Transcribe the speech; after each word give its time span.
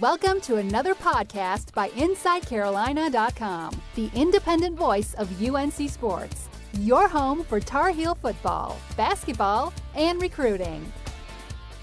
Welcome 0.00 0.40
to 0.40 0.56
another 0.56 0.96
podcast 0.96 1.72
by 1.72 1.90
InsideCarolina.com, 1.90 3.80
the 3.94 4.10
independent 4.16 4.76
voice 4.76 5.14
of 5.14 5.40
UNC 5.40 5.88
Sports, 5.88 6.48
your 6.80 7.06
home 7.06 7.44
for 7.44 7.60
Tar 7.60 7.92
Heel 7.92 8.16
football, 8.16 8.76
basketball, 8.96 9.72
and 9.94 10.20
recruiting. 10.20 10.92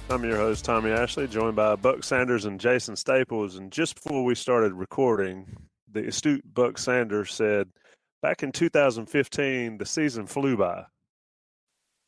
I'm 0.10 0.26
your 0.26 0.36
host, 0.36 0.66
Tommy 0.66 0.92
Ashley, 0.92 1.30
joined 1.30 1.56
by 1.56 1.78
Buck 1.78 2.04
Sanders 2.04 2.44
and 2.44 2.60
Jason 2.60 2.98
Staples. 2.98 3.56
And 3.56 3.72
just 3.72 3.96
before 3.96 4.26
we 4.26 4.36
started 4.36 4.74
recording, 4.74 5.56
the 5.90 6.06
astute 6.06 6.44
Buck 6.54 6.78
Sanders 6.78 7.34
said, 7.34 7.70
back 8.22 8.44
in 8.44 8.52
2015, 8.52 9.78
the 9.78 9.86
season 9.86 10.28
flew 10.28 10.58
by. 10.58 10.84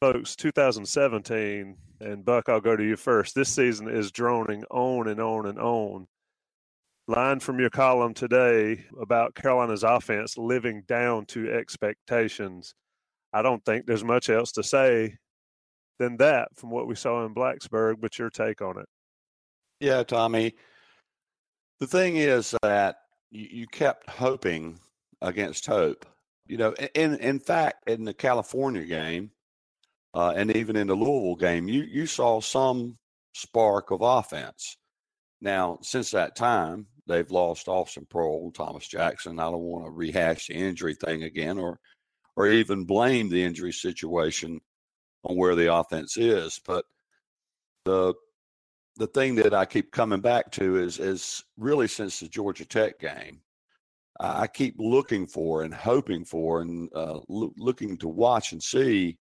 Folks, 0.02 0.36
2017, 0.36 1.78
and 2.02 2.26
Buck, 2.26 2.50
I'll 2.50 2.60
go 2.60 2.76
to 2.76 2.84
you 2.84 2.98
first. 2.98 3.34
This 3.34 3.50
season 3.50 3.88
is 3.88 4.12
droning 4.12 4.66
on 4.70 5.08
and 5.08 5.22
on 5.22 5.46
and 5.46 5.58
on. 5.58 6.08
Line 7.08 7.40
from 7.40 7.60
your 7.60 7.70
column 7.70 8.14
today 8.14 8.84
about 9.00 9.36
Carolina's 9.36 9.84
offense 9.84 10.38
living 10.38 10.84
down 10.88 11.26
to 11.28 11.50
expectations. 11.50 12.76
I 13.32 13.42
don't 13.42 13.64
think 13.64 13.86
there's 13.86 14.04
much 14.04 14.30
else 14.30 14.52
to 14.54 14.64
say 14.64 15.18
than 15.98 16.18
that 16.18 16.50
from 16.56 16.72
what 16.72 16.88
we 16.88 16.96
saw 16.96 17.26
in 17.26 17.34
Blacksburg, 17.34 18.02
but 18.02 18.20
your 18.20 18.30
take 18.30 18.62
on 18.62 18.78
it. 18.78 18.88
Yeah, 19.80 20.04
Tommy. 20.04 20.56
The 21.80 21.88
thing 21.88 22.18
is 22.18 22.54
that 22.64 22.98
you, 23.32 23.66
kept 23.68 24.10
hoping 24.10 24.78
against 25.22 25.66
hope. 25.66 26.06
You 26.48 26.58
know, 26.58 26.74
in 26.94 27.16
in 27.16 27.40
fact, 27.40 27.88
in 27.88 28.04
the 28.04 28.14
California 28.14 28.84
game, 28.84 29.32
uh, 30.16 30.34
and 30.36 30.56
even 30.56 30.78
in 30.78 30.88
the 30.88 30.96
Louisville 30.96 31.36
game, 31.36 31.68
you 31.68 31.84
you 31.84 32.06
saw 32.08 32.40
some 32.40 32.98
spark 33.34 33.92
of 33.92 34.02
offense. 34.02 34.78
Now, 35.42 35.78
since 35.82 36.12
that 36.12 36.38
time, 36.38 36.88
they've 37.06 37.30
lost 37.30 37.68
Austin 37.68 38.08
Proehl, 38.10 38.54
Thomas 38.54 38.88
Jackson. 38.88 39.40
I 39.40 39.52
don't 39.52 39.60
want 39.60 39.86
to 39.86 39.92
rehash 39.92 40.48
the 40.48 40.54
injury 40.54 40.96
thing 40.96 41.24
again, 41.24 41.60
or 41.60 41.80
or 42.38 42.48
even 42.48 42.86
blame 42.86 43.30
the 43.30 43.44
injury 43.44 43.74
situation 43.74 44.62
on 45.26 45.36
where 45.36 45.56
the 45.56 45.74
offense 45.74 46.16
is. 46.16 46.62
But 46.66 46.86
the 47.84 48.14
the 48.96 49.08
thing 49.08 49.36
that 49.36 49.54
I 49.54 49.66
keep 49.66 49.92
coming 49.92 50.22
back 50.22 50.50
to 50.54 50.78
is 50.78 50.98
is 50.98 51.44
really 51.58 51.90
since 51.90 52.22
the 52.22 52.30
Georgia 52.30 52.66
Tech 52.66 53.00
game, 53.00 53.42
I 54.18 54.48
keep 54.48 54.76
looking 54.78 55.28
for 55.28 55.64
and 55.64 55.74
hoping 55.74 56.24
for 56.24 56.62
and 56.62 56.90
uh, 56.96 57.20
lo- 57.28 57.54
looking 57.58 57.98
to 57.98 58.08
watch 58.08 58.54
and 58.54 58.64
see 58.64 59.18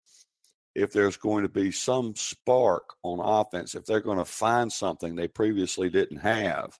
if 0.75 0.91
there's 0.91 1.17
going 1.17 1.43
to 1.43 1.49
be 1.49 1.71
some 1.71 2.15
spark 2.15 2.83
on 3.03 3.19
offense, 3.19 3.75
if 3.75 3.85
they're 3.85 3.99
going 3.99 4.17
to 4.17 4.25
find 4.25 4.71
something 4.71 5.15
they 5.15 5.27
previously 5.27 5.89
didn't 5.89 6.17
have. 6.17 6.77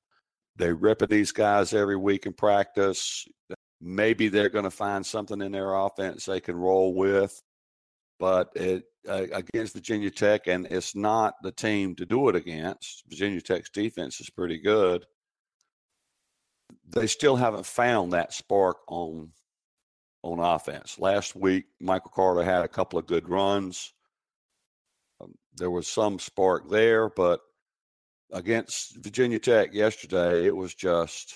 They 0.55 0.73
rip 0.73 1.01
at 1.01 1.09
these 1.09 1.31
guys 1.31 1.73
every 1.73 1.95
week 1.95 2.25
in 2.25 2.33
practice. 2.33 3.25
Maybe 3.81 4.27
they're 4.27 4.49
going 4.49 4.65
to 4.65 4.71
find 4.71 5.05
something 5.05 5.41
in 5.41 5.53
their 5.53 5.73
offense 5.73 6.25
they 6.25 6.41
can 6.41 6.55
roll 6.55 6.93
with 6.93 7.41
but 8.19 8.49
it 8.55 8.83
uh, 9.07 9.25
against 9.31 9.73
Virginia 9.73 10.11
Tech, 10.11 10.47
and 10.47 10.67
it's 10.67 10.95
not 10.95 11.35
the 11.41 11.51
team 11.51 11.95
to 11.95 12.05
do 12.05 12.27
it 12.29 12.35
against. 12.35 13.03
Virginia 13.07 13.41
Tech's 13.41 13.69
defense 13.69 14.19
is 14.19 14.29
pretty 14.29 14.59
good. 14.59 15.05
They 16.87 17.07
still 17.07 17.37
haven't 17.37 17.65
found 17.65 18.13
that 18.13 18.33
spark 18.33 18.77
on 18.87 19.31
on 20.23 20.39
offense. 20.39 20.99
Last 20.99 21.35
week, 21.35 21.65
Michael 21.79 22.11
Carter 22.13 22.43
had 22.43 22.63
a 22.63 22.67
couple 22.67 22.99
of 22.99 23.07
good 23.07 23.29
runs. 23.29 23.93
Um, 25.21 25.33
there 25.55 25.71
was 25.71 25.87
some 25.87 26.19
spark 26.19 26.69
there, 26.69 27.09
but 27.09 27.39
against 28.31 28.97
Virginia 28.97 29.39
Tech 29.39 29.73
yesterday, 29.73 30.45
it 30.45 30.55
was 30.55 30.73
just, 30.73 31.35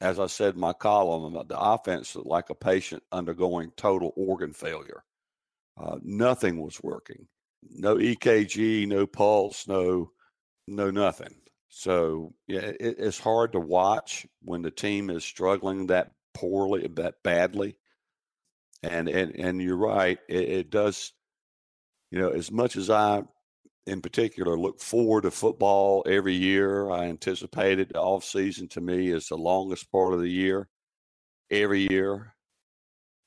as 0.00 0.18
I 0.18 0.26
said 0.26 0.54
in 0.54 0.60
my 0.60 0.72
column, 0.72 1.34
the 1.46 1.58
offense 1.58 2.16
like 2.16 2.50
a 2.50 2.54
patient 2.54 3.02
undergoing 3.12 3.72
total 3.76 4.12
organ 4.16 4.52
failure. 4.52 5.02
Uh, 5.76 5.96
nothing 6.02 6.60
was 6.60 6.82
working. 6.82 7.26
No 7.62 7.96
EKG, 7.96 8.86
no 8.86 9.06
pulse, 9.06 9.68
no 9.68 10.10
no 10.66 10.90
nothing. 10.90 11.34
So 11.68 12.34
yeah, 12.46 12.60
it, 12.60 12.96
it's 12.98 13.18
hard 13.18 13.52
to 13.52 13.60
watch 13.60 14.26
when 14.42 14.62
the 14.62 14.70
team 14.70 15.10
is 15.10 15.24
struggling 15.24 15.86
that 15.86 16.12
poorly, 16.34 16.88
that 16.96 17.22
badly. 17.22 17.76
And 18.82 19.08
and 19.08 19.34
and 19.36 19.60
you're 19.60 19.76
right. 19.76 20.18
It, 20.28 20.48
it 20.48 20.70
does. 20.70 21.12
You 22.10 22.18
know, 22.18 22.30
as 22.30 22.50
much 22.50 22.76
as 22.76 22.90
I, 22.90 23.22
in 23.86 24.00
particular, 24.00 24.58
look 24.58 24.80
forward 24.80 25.22
to 25.22 25.30
football 25.30 26.02
every 26.06 26.34
year, 26.34 26.90
I 26.90 27.04
anticipated 27.04 27.90
the 27.90 28.00
off 28.00 28.24
season 28.24 28.68
to 28.68 28.80
me 28.80 29.10
is 29.10 29.28
the 29.28 29.36
longest 29.36 29.92
part 29.92 30.12
of 30.12 30.20
the 30.20 30.28
year, 30.28 30.68
every 31.50 31.88
year. 31.88 32.34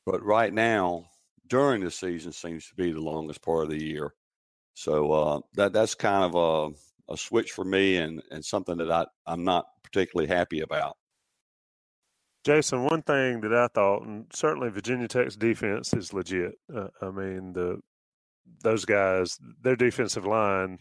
But 0.05 0.21
right 0.23 0.53
now, 0.53 1.05
during 1.47 1.83
the 1.83 1.91
season 1.91 2.33
seems 2.33 2.67
to 2.67 2.75
be 2.75 2.91
the 2.91 2.99
longest 2.99 3.41
part 3.41 3.63
of 3.63 3.69
the 3.69 3.81
year. 3.81 4.13
So 4.73 5.11
uh, 5.11 5.39
that 5.53 5.71
that's 5.71 5.95
kind 5.95 6.23
of 6.25 6.35
a, 7.09 7.13
a 7.13 7.17
switch 7.17 7.51
for 7.51 7.63
me 7.63 7.97
and, 7.97 8.21
and 8.31 8.43
something 8.43 8.77
that 8.77 8.91
I, 8.91 9.05
I'm 9.25 9.43
not 9.43 9.67
particularly 9.83 10.27
happy 10.27 10.61
about. 10.61 10.97
Jason, 12.43 12.83
one 12.83 13.01
thing 13.01 13.41
that 13.41 13.53
I 13.53 13.67
thought, 13.67 14.03
and 14.03 14.25
certainly 14.33 14.69
Virginia 14.69 15.07
Tech's 15.07 15.35
defense 15.35 15.93
is 15.93 16.13
legit. 16.13 16.55
Uh, 16.73 16.87
I 17.01 17.09
mean, 17.09 17.53
the 17.53 17.79
those 18.61 18.85
guys, 18.85 19.37
their 19.61 19.77
defensive 19.77 20.25
line 20.25 20.79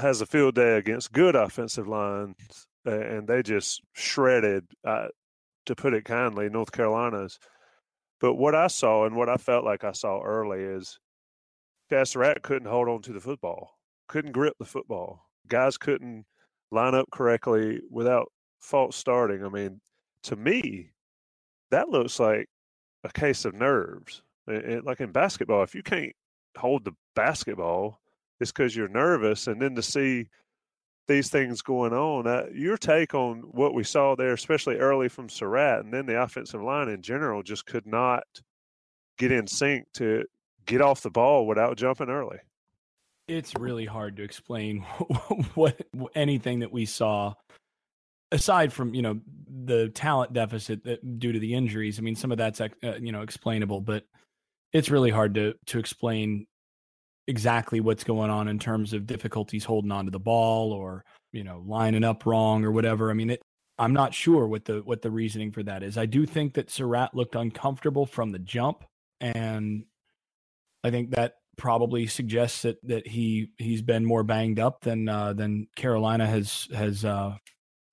has 0.00 0.20
a 0.20 0.26
field 0.26 0.56
day 0.56 0.76
against 0.76 1.12
good 1.12 1.36
offensive 1.36 1.86
lines, 1.86 2.66
and 2.84 3.28
they 3.28 3.42
just 3.42 3.80
shredded, 3.92 4.64
uh, 4.84 5.08
to 5.66 5.76
put 5.76 5.94
it 5.94 6.04
kindly, 6.04 6.48
North 6.48 6.72
Carolina's 6.72 7.38
but 8.22 8.36
what 8.36 8.54
I 8.54 8.68
saw 8.68 9.04
and 9.04 9.16
what 9.16 9.28
I 9.28 9.36
felt 9.36 9.64
like 9.64 9.82
I 9.82 9.90
saw 9.90 10.22
early 10.22 10.60
is 10.60 11.00
Chazz 11.90 12.42
couldn't 12.42 12.68
hold 12.68 12.88
on 12.88 13.02
to 13.02 13.12
the 13.12 13.20
football, 13.20 13.72
couldn't 14.06 14.30
grip 14.30 14.54
the 14.60 14.64
football. 14.64 15.24
Guys 15.48 15.76
couldn't 15.76 16.24
line 16.70 16.94
up 16.94 17.10
correctly 17.10 17.80
without 17.90 18.30
false 18.60 18.94
starting. 18.94 19.44
I 19.44 19.48
mean, 19.48 19.80
to 20.24 20.36
me, 20.36 20.90
that 21.70 21.88
looks 21.88 22.20
like 22.20 22.48
a 23.04 23.12
case 23.12 23.44
of 23.44 23.54
nerves. 23.54 24.22
It, 24.46 24.84
like 24.84 25.00
in 25.00 25.12
basketball, 25.12 25.62
if 25.62 25.74
you 25.74 25.82
can't 25.82 26.12
hold 26.56 26.84
the 26.84 26.92
basketball, 27.14 28.00
it's 28.40 28.52
because 28.52 28.74
you're 28.74 28.88
nervous. 28.88 29.46
And 29.46 29.60
then 29.60 29.74
to 29.76 29.82
see 29.82 30.28
these 31.08 31.30
things 31.30 31.62
going 31.62 31.92
on. 31.92 32.26
Uh, 32.26 32.46
your 32.54 32.76
take 32.76 33.14
on 33.14 33.40
what 33.52 33.74
we 33.74 33.84
saw 33.84 34.14
there, 34.14 34.32
especially 34.32 34.76
early 34.76 35.08
from 35.08 35.28
Surratt, 35.28 35.84
and 35.84 35.92
then 35.92 36.06
the 36.06 36.20
offensive 36.20 36.62
line 36.62 36.88
in 36.88 37.02
general, 37.02 37.42
just 37.42 37.66
could 37.66 37.86
not 37.86 38.24
get 39.18 39.32
in 39.32 39.46
sync 39.46 39.86
to 39.94 40.24
get 40.66 40.80
off 40.80 41.02
the 41.02 41.10
ball 41.10 41.46
without 41.46 41.76
jumping 41.76 42.08
early. 42.08 42.38
It's 43.28 43.54
really 43.58 43.86
hard 43.86 44.16
to 44.16 44.22
explain 44.22 44.80
what 45.54 45.80
anything 46.14 46.60
that 46.60 46.72
we 46.72 46.86
saw 46.86 47.34
aside 48.32 48.72
from 48.72 48.94
you 48.94 49.02
know 49.02 49.20
the 49.64 49.90
talent 49.90 50.32
deficit 50.32 50.82
that, 50.84 51.18
due 51.18 51.32
to 51.32 51.38
the 51.38 51.54
injuries. 51.54 51.98
I 51.98 52.02
mean, 52.02 52.16
some 52.16 52.32
of 52.32 52.38
that's 52.38 52.60
uh, 52.60 52.68
you 53.00 53.12
know 53.12 53.22
explainable, 53.22 53.80
but 53.80 54.04
it's 54.72 54.90
really 54.90 55.10
hard 55.10 55.34
to 55.34 55.54
to 55.66 55.78
explain 55.78 56.46
exactly 57.28 57.80
what's 57.80 58.02
going 58.02 58.30
on 58.30 58.48
in 58.48 58.58
terms 58.58 58.92
of 58.92 59.06
difficulties 59.06 59.64
holding 59.64 59.92
onto 59.92 60.10
the 60.10 60.18
ball 60.18 60.72
or 60.72 61.04
you 61.32 61.44
know 61.44 61.62
lining 61.66 62.04
up 62.04 62.26
wrong 62.26 62.64
or 62.64 62.72
whatever. 62.72 63.10
I 63.10 63.14
mean, 63.14 63.30
it, 63.30 63.42
I'm 63.78 63.92
not 63.92 64.14
sure 64.14 64.46
what 64.48 64.64
the 64.64 64.80
what 64.80 65.02
the 65.02 65.10
reasoning 65.10 65.52
for 65.52 65.62
that 65.62 65.82
is. 65.82 65.96
I 65.96 66.06
do 66.06 66.26
think 66.26 66.54
that 66.54 66.70
Surratt 66.70 67.14
looked 67.14 67.36
uncomfortable 67.36 68.06
from 68.06 68.32
the 68.32 68.38
jump, 68.38 68.84
and 69.20 69.84
I 70.82 70.90
think 70.90 71.10
that 71.10 71.34
probably 71.58 72.06
suggests 72.06 72.62
that 72.62 72.78
that 72.86 73.06
he 73.06 73.50
he's 73.58 73.82
been 73.82 74.04
more 74.04 74.24
banged 74.24 74.58
up 74.58 74.80
than 74.80 75.08
uh, 75.08 75.34
than 75.34 75.68
Carolina 75.76 76.26
has 76.26 76.68
has 76.74 77.04
uh, 77.04 77.36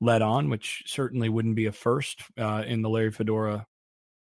led 0.02 0.22
on, 0.22 0.50
which 0.50 0.84
certainly 0.86 1.30
wouldn't 1.30 1.56
be 1.56 1.66
a 1.66 1.72
first 1.72 2.22
uh, 2.38 2.64
in 2.66 2.82
the 2.82 2.90
Larry 2.90 3.12
Fedora 3.12 3.66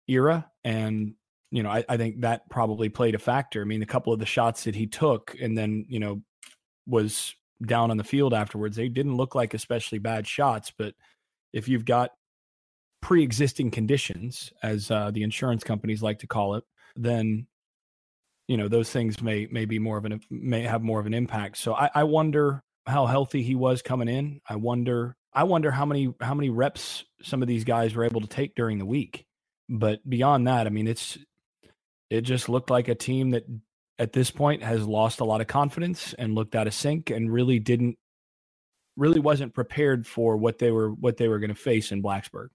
era. 0.09 0.47
And 0.65 1.15
you 1.51 1.63
know, 1.63 1.71
I, 1.71 1.85
I 1.89 1.97
think 1.99 2.23
that 2.23 2.49
probably 2.49 2.89
played 2.89 3.15
a 3.15 3.19
factor. 3.19 3.61
I 3.61 3.65
mean, 3.65 3.83
a 3.83 3.87
couple 3.87 4.13
of 4.13 4.19
the 4.19 4.27
shots 4.27 4.65
that 4.65 4.75
he 4.75 4.87
took 4.87 5.37
and 5.41 5.57
then, 5.57 5.85
you 5.89 6.01
know, 6.01 6.23
was 6.87 7.35
down 7.67 7.91
on 7.91 7.99
the 7.99 8.05
field 8.05 8.35
afterwards, 8.35 8.77
they 8.77 8.89
didn't 8.89 9.17
look 9.17 9.35
like 9.35 9.55
especially 9.55 9.99
bad 9.99 10.27
shots. 10.27 10.73
But 10.77 10.95
if 11.53 11.69
you've 11.69 11.85
got 11.85 12.11
pre 13.03 13.23
existing 13.23 13.71
conditions, 13.71 14.53
as 14.63 14.91
uh, 14.91 15.11
the 15.11 15.23
insurance 15.23 15.63
companies 15.63 16.03
like 16.03 16.21
to 16.21 16.27
call 16.27 16.55
it, 16.55 16.65
then 16.97 17.47
you 18.49 18.57
know 18.57 18.69
those 18.69 18.91
things 18.91 19.23
may 19.23 19.47
may 19.51 19.65
be 19.65 19.79
more 19.79 19.99
of 19.99 20.05
an 20.05 20.21
may 20.31 20.63
have 20.63 20.83
more 20.83 21.01
of 21.01 21.07
an 21.07 21.15
impact. 21.15 21.59
So 21.59 21.75
I, 21.75 21.91
I 21.95 22.05
wonder 22.05 22.63
how 22.87 23.07
healthy 23.07 23.43
he 23.43 23.55
was 23.55 23.83
coming 23.83 24.09
in. 24.09 24.41
I 24.49 24.57
wonder 24.57 25.17
I 25.35 25.45
wonder 25.45 25.71
how 25.71 25.87
many 25.87 26.15
how 26.21 26.35
many 26.35 26.51
reps 26.51 27.05
some 27.23 27.43
of 27.43 27.49
these 27.49 27.65
guys 27.65 27.95
were 27.95 28.05
able 28.05 28.21
to 28.21 28.27
take 28.27 28.55
during 28.55 28.79
the 28.79 28.87
week. 28.87 29.27
But 29.69 30.09
beyond 30.09 30.47
that, 30.47 30.67
I 30.67 30.71
mean, 30.71 30.87
it's 30.87 31.19
it 32.11 32.23
just 32.23 32.49
looked 32.49 32.71
like 32.71 32.89
a 32.89 32.95
team 32.95 33.31
that 33.31 33.45
at 33.99 34.13
this 34.13 34.31
point 34.31 34.63
has 34.63 34.87
lost 34.87 35.21
a 35.21 35.25
lot 35.25 35.41
of 35.41 35.47
confidence 35.47 36.15
and 36.19 36.35
looked 36.35 36.55
out 36.55 36.67
of 36.67 36.75
sync 36.75 37.11
and 37.11 37.33
really 37.33 37.59
didn't 37.59 37.97
really 38.97 39.21
wasn't 39.21 39.55
prepared 39.55 40.07
for 40.07 40.37
what 40.37 40.59
they 40.59 40.71
were 40.71 40.91
what 40.91 41.17
they 41.17 41.29
were 41.29 41.39
going 41.39 41.49
to 41.49 41.55
face 41.55 41.93
in 41.93 42.03
Blacksburg. 42.03 42.49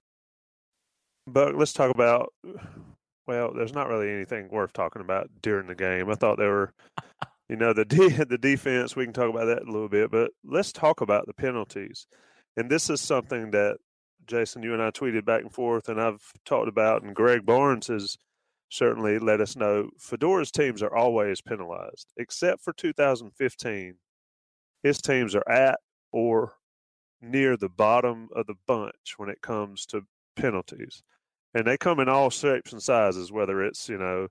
But 1.26 1.56
let's 1.56 1.72
talk 1.72 1.90
about. 1.94 2.32
Well, 3.26 3.52
there's 3.52 3.74
not 3.74 3.88
really 3.88 4.10
anything 4.10 4.48
worth 4.50 4.72
talking 4.72 5.02
about 5.02 5.28
during 5.42 5.66
the 5.66 5.74
game. 5.74 6.08
I 6.08 6.14
thought 6.14 6.38
they 6.38 6.46
were, 6.46 6.72
you 7.50 7.56
know, 7.56 7.74
the 7.74 7.84
de- 7.84 8.24
the 8.24 8.38
defense. 8.38 8.96
We 8.96 9.04
can 9.04 9.12
talk 9.12 9.28
about 9.28 9.44
that 9.44 9.64
a 9.64 9.70
little 9.70 9.90
bit, 9.90 10.10
but 10.10 10.30
let's 10.44 10.72
talk 10.72 11.02
about 11.02 11.26
the 11.26 11.34
penalties. 11.34 12.06
And 12.58 12.68
this 12.68 12.90
is 12.90 13.00
something 13.00 13.52
that 13.52 13.76
Jason, 14.26 14.64
you 14.64 14.74
and 14.74 14.82
I 14.82 14.90
tweeted 14.90 15.24
back 15.24 15.42
and 15.42 15.54
forth, 15.54 15.88
and 15.88 16.00
I've 16.00 16.32
talked 16.44 16.66
about, 16.66 17.04
and 17.04 17.14
Greg 17.14 17.46
Barnes 17.46 17.86
has 17.86 18.18
certainly 18.68 19.20
let 19.20 19.40
us 19.40 19.54
know. 19.54 19.90
Fedora's 19.96 20.50
teams 20.50 20.82
are 20.82 20.92
always 20.92 21.40
penalized, 21.40 22.08
except 22.16 22.64
for 22.64 22.72
2015. 22.72 23.94
His 24.82 25.00
teams 25.00 25.36
are 25.36 25.48
at 25.48 25.78
or 26.10 26.54
near 27.22 27.56
the 27.56 27.68
bottom 27.68 28.28
of 28.34 28.48
the 28.48 28.56
bunch 28.66 29.14
when 29.18 29.28
it 29.28 29.40
comes 29.40 29.86
to 29.86 30.02
penalties. 30.34 31.04
And 31.54 31.64
they 31.64 31.76
come 31.76 32.00
in 32.00 32.08
all 32.08 32.28
shapes 32.28 32.72
and 32.72 32.82
sizes, 32.82 33.30
whether 33.30 33.62
it's, 33.62 33.88
you 33.88 33.98
know, 33.98 34.26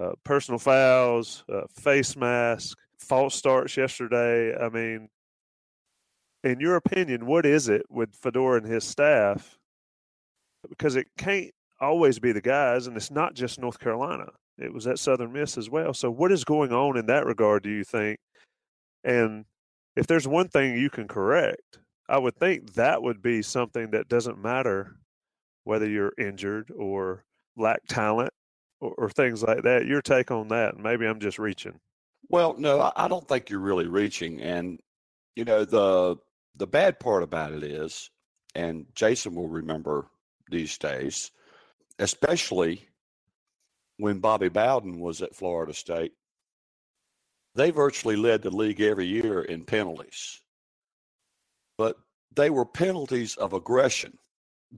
uh, 0.00 0.12
personal 0.24 0.58
fouls, 0.58 1.44
uh, 1.52 1.66
face 1.70 2.16
mask, 2.16 2.78
false 2.98 3.34
starts 3.34 3.76
yesterday. 3.76 4.56
I 4.56 4.70
mean, 4.70 5.10
in 6.44 6.60
your 6.60 6.76
opinion, 6.76 7.26
what 7.26 7.44
is 7.44 7.68
it 7.68 7.82
with 7.90 8.14
Fedora 8.14 8.58
and 8.58 8.66
his 8.66 8.84
staff? 8.84 9.58
Because 10.68 10.96
it 10.96 11.06
can't 11.16 11.50
always 11.80 12.18
be 12.18 12.32
the 12.32 12.40
guys, 12.40 12.86
and 12.86 12.96
it's 12.96 13.10
not 13.10 13.34
just 13.34 13.58
North 13.58 13.78
Carolina. 13.78 14.26
It 14.58 14.72
was 14.72 14.86
at 14.86 14.98
Southern 14.98 15.32
Miss 15.32 15.56
as 15.56 15.70
well. 15.70 15.94
So, 15.94 16.10
what 16.10 16.32
is 16.32 16.44
going 16.44 16.72
on 16.72 16.96
in 16.96 17.06
that 17.06 17.26
regard, 17.26 17.62
do 17.62 17.70
you 17.70 17.84
think? 17.84 18.18
And 19.04 19.44
if 19.96 20.06
there's 20.06 20.26
one 20.26 20.48
thing 20.48 20.76
you 20.76 20.90
can 20.90 21.06
correct, 21.06 21.78
I 22.08 22.18
would 22.18 22.36
think 22.36 22.74
that 22.74 23.02
would 23.02 23.22
be 23.22 23.42
something 23.42 23.90
that 23.90 24.08
doesn't 24.08 24.42
matter 24.42 24.96
whether 25.64 25.88
you're 25.88 26.12
injured 26.18 26.72
or 26.76 27.24
lack 27.56 27.84
talent 27.88 28.32
or, 28.80 28.94
or 28.98 29.10
things 29.10 29.42
like 29.42 29.62
that. 29.62 29.86
Your 29.86 30.02
take 30.02 30.30
on 30.30 30.48
that? 30.48 30.74
And 30.74 30.82
maybe 30.82 31.06
I'm 31.06 31.20
just 31.20 31.38
reaching. 31.38 31.78
Well, 32.30 32.54
no, 32.58 32.92
I 32.96 33.06
don't 33.06 33.26
think 33.28 33.50
you're 33.50 33.60
really 33.60 33.86
reaching. 33.86 34.40
And 34.40 34.80
you 35.36 35.44
know 35.44 35.64
the 35.64 36.16
the 36.56 36.66
bad 36.66 36.98
part 37.00 37.22
about 37.22 37.52
it 37.52 37.62
is, 37.62 38.10
and 38.54 38.86
Jason 38.94 39.34
will 39.34 39.48
remember 39.48 40.06
these 40.50 40.78
days, 40.78 41.30
especially 41.98 42.88
when 43.98 44.20
Bobby 44.20 44.48
Bowden 44.48 45.00
was 45.00 45.22
at 45.22 45.34
Florida 45.34 45.74
State, 45.74 46.12
they 47.54 47.70
virtually 47.70 48.16
led 48.16 48.42
the 48.42 48.50
league 48.50 48.80
every 48.80 49.06
year 49.06 49.42
in 49.42 49.64
penalties. 49.64 50.40
But 51.76 51.96
they 52.34 52.50
were 52.50 52.64
penalties 52.64 53.36
of 53.36 53.52
aggression, 53.52 54.16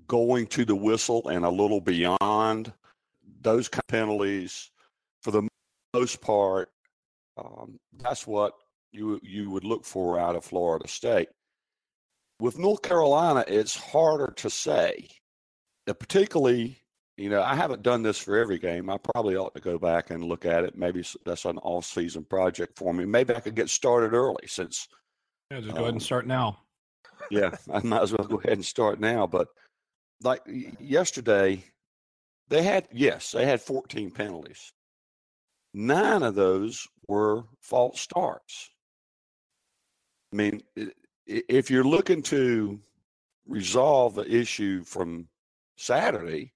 going 0.06 0.46
to 0.48 0.64
the 0.64 0.74
whistle 0.74 1.28
and 1.28 1.44
a 1.44 1.50
little 1.50 1.80
beyond 1.80 2.72
those 3.42 3.68
kind 3.68 3.82
of 3.82 3.88
penalties. 3.88 4.70
For 5.22 5.30
the 5.30 5.48
most 5.94 6.20
part, 6.22 6.70
um, 7.36 7.78
that's 7.98 8.26
what 8.26 8.54
you 8.92 9.20
you 9.22 9.50
would 9.50 9.64
look 9.64 9.84
for 9.84 10.18
out 10.18 10.36
of 10.36 10.44
Florida 10.44 10.88
State. 10.88 11.28
With 12.40 12.58
North 12.58 12.82
Carolina, 12.82 13.44
it's 13.46 13.76
harder 13.76 14.32
to 14.36 14.50
say, 14.50 15.08
particularly 15.86 16.80
you 17.20 17.28
know, 17.28 17.42
I 17.42 17.54
haven't 17.54 17.82
done 17.82 18.02
this 18.02 18.16
for 18.16 18.38
every 18.38 18.58
game. 18.58 18.88
I 18.88 18.96
probably 18.96 19.36
ought 19.36 19.54
to 19.54 19.60
go 19.60 19.78
back 19.78 20.08
and 20.08 20.24
look 20.24 20.46
at 20.46 20.64
it. 20.64 20.74
Maybe 20.74 21.04
that's 21.26 21.44
an 21.44 21.58
off-season 21.58 22.24
project 22.24 22.78
for 22.78 22.94
me. 22.94 23.04
Maybe 23.04 23.34
I 23.34 23.40
could 23.40 23.54
get 23.54 23.68
started 23.68 24.14
early 24.14 24.46
since. 24.46 24.88
Yeah, 25.50 25.60
just 25.60 25.74
go 25.74 25.80
um, 25.80 25.82
ahead 25.82 25.88
and 25.88 25.96
um, 25.96 26.00
start 26.00 26.26
now. 26.26 26.60
yeah, 27.30 27.54
I 27.70 27.80
might 27.80 28.00
as 28.00 28.16
well 28.16 28.26
go 28.26 28.38
ahead 28.38 28.54
and 28.54 28.64
start 28.64 29.00
now. 29.00 29.26
But 29.26 29.48
like 30.22 30.40
yesterday, 30.80 31.62
they 32.48 32.62
had 32.62 32.88
yes, 32.90 33.32
they 33.32 33.44
had 33.44 33.60
14 33.60 34.10
penalties. 34.12 34.72
Nine 35.74 36.22
of 36.22 36.34
those 36.34 36.88
were 37.06 37.44
false 37.60 38.00
starts. 38.00 38.70
I 40.32 40.36
mean, 40.36 40.62
if 41.30 41.70
you're 41.70 41.84
looking 41.84 42.22
to 42.22 42.80
resolve 43.46 44.14
the 44.14 44.30
issue 44.30 44.82
from 44.84 45.28
Saturday, 45.76 46.52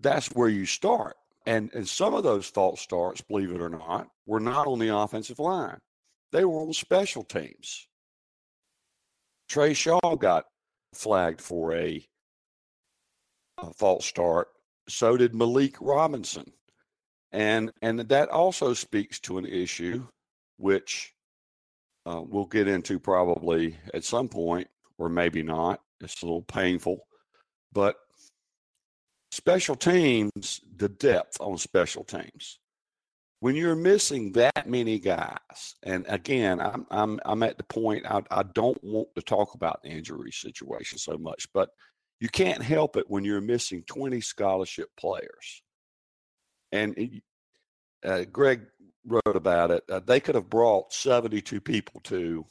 that's 0.00 0.28
where 0.32 0.48
you 0.48 0.66
start. 0.66 1.16
And, 1.46 1.70
and 1.74 1.88
some 1.88 2.14
of 2.14 2.24
those 2.24 2.46
false 2.46 2.80
starts, 2.80 3.20
believe 3.20 3.52
it 3.52 3.60
or 3.60 3.70
not, 3.70 4.08
were 4.26 4.40
not 4.40 4.66
on 4.66 4.78
the 4.78 4.94
offensive 4.94 5.38
line. 5.38 5.78
They 6.32 6.44
were 6.44 6.60
on 6.60 6.72
special 6.72 7.22
teams. 7.22 7.86
Trey 9.48 9.74
Shaw 9.74 10.16
got 10.18 10.46
flagged 10.92 11.40
for 11.40 11.74
a, 11.74 12.04
a 13.58 13.72
false 13.74 14.04
start. 14.04 14.48
So 14.88 15.16
did 15.16 15.34
Malik 15.34 15.76
Robinson. 15.80 16.52
And 17.32 17.70
and 17.82 18.00
that 18.00 18.28
also 18.30 18.72
speaks 18.72 19.20
to 19.20 19.38
an 19.38 19.46
issue 19.46 20.06
which 20.56 21.12
uh, 22.06 22.22
we'll 22.22 22.46
get 22.46 22.68
into 22.68 22.98
probably 22.98 23.76
at 23.92 24.04
some 24.04 24.28
point, 24.28 24.68
or 24.96 25.08
maybe 25.08 25.42
not. 25.42 25.80
It's 26.00 26.22
a 26.22 26.26
little 26.26 26.42
painful, 26.42 27.06
but 27.72 27.96
special 29.32 29.74
teams, 29.74 30.60
the 30.76 30.88
depth 30.88 31.36
on 31.40 31.58
special 31.58 32.04
teams. 32.04 32.58
When 33.40 33.54
you're 33.54 33.76
missing 33.76 34.32
that 34.32 34.68
many 34.68 34.98
guys, 34.98 35.74
and 35.82 36.06
again, 36.08 36.60
I'm 36.60 36.86
I'm 36.90 37.20
I'm 37.24 37.42
at 37.42 37.58
the 37.58 37.64
point 37.64 38.06
I, 38.06 38.22
I 38.30 38.42
don't 38.54 38.82
want 38.82 39.08
to 39.14 39.22
talk 39.22 39.54
about 39.54 39.82
the 39.82 39.90
injury 39.90 40.32
situation 40.32 40.98
so 40.98 41.18
much, 41.18 41.46
but 41.52 41.70
you 42.20 42.28
can't 42.28 42.62
help 42.62 42.96
it 42.96 43.04
when 43.08 43.24
you're 43.24 43.42
missing 43.42 43.84
20 43.86 44.20
scholarship 44.22 44.88
players. 44.98 45.62
And 46.72 47.20
uh, 48.04 48.24
Greg 48.32 48.62
wrote 49.06 49.36
about 49.36 49.70
it. 49.70 49.84
Uh, 49.90 50.00
they 50.00 50.20
could 50.20 50.34
have 50.34 50.50
brought 50.50 50.92
72 50.92 51.60
people 51.60 52.00
to 52.04 52.44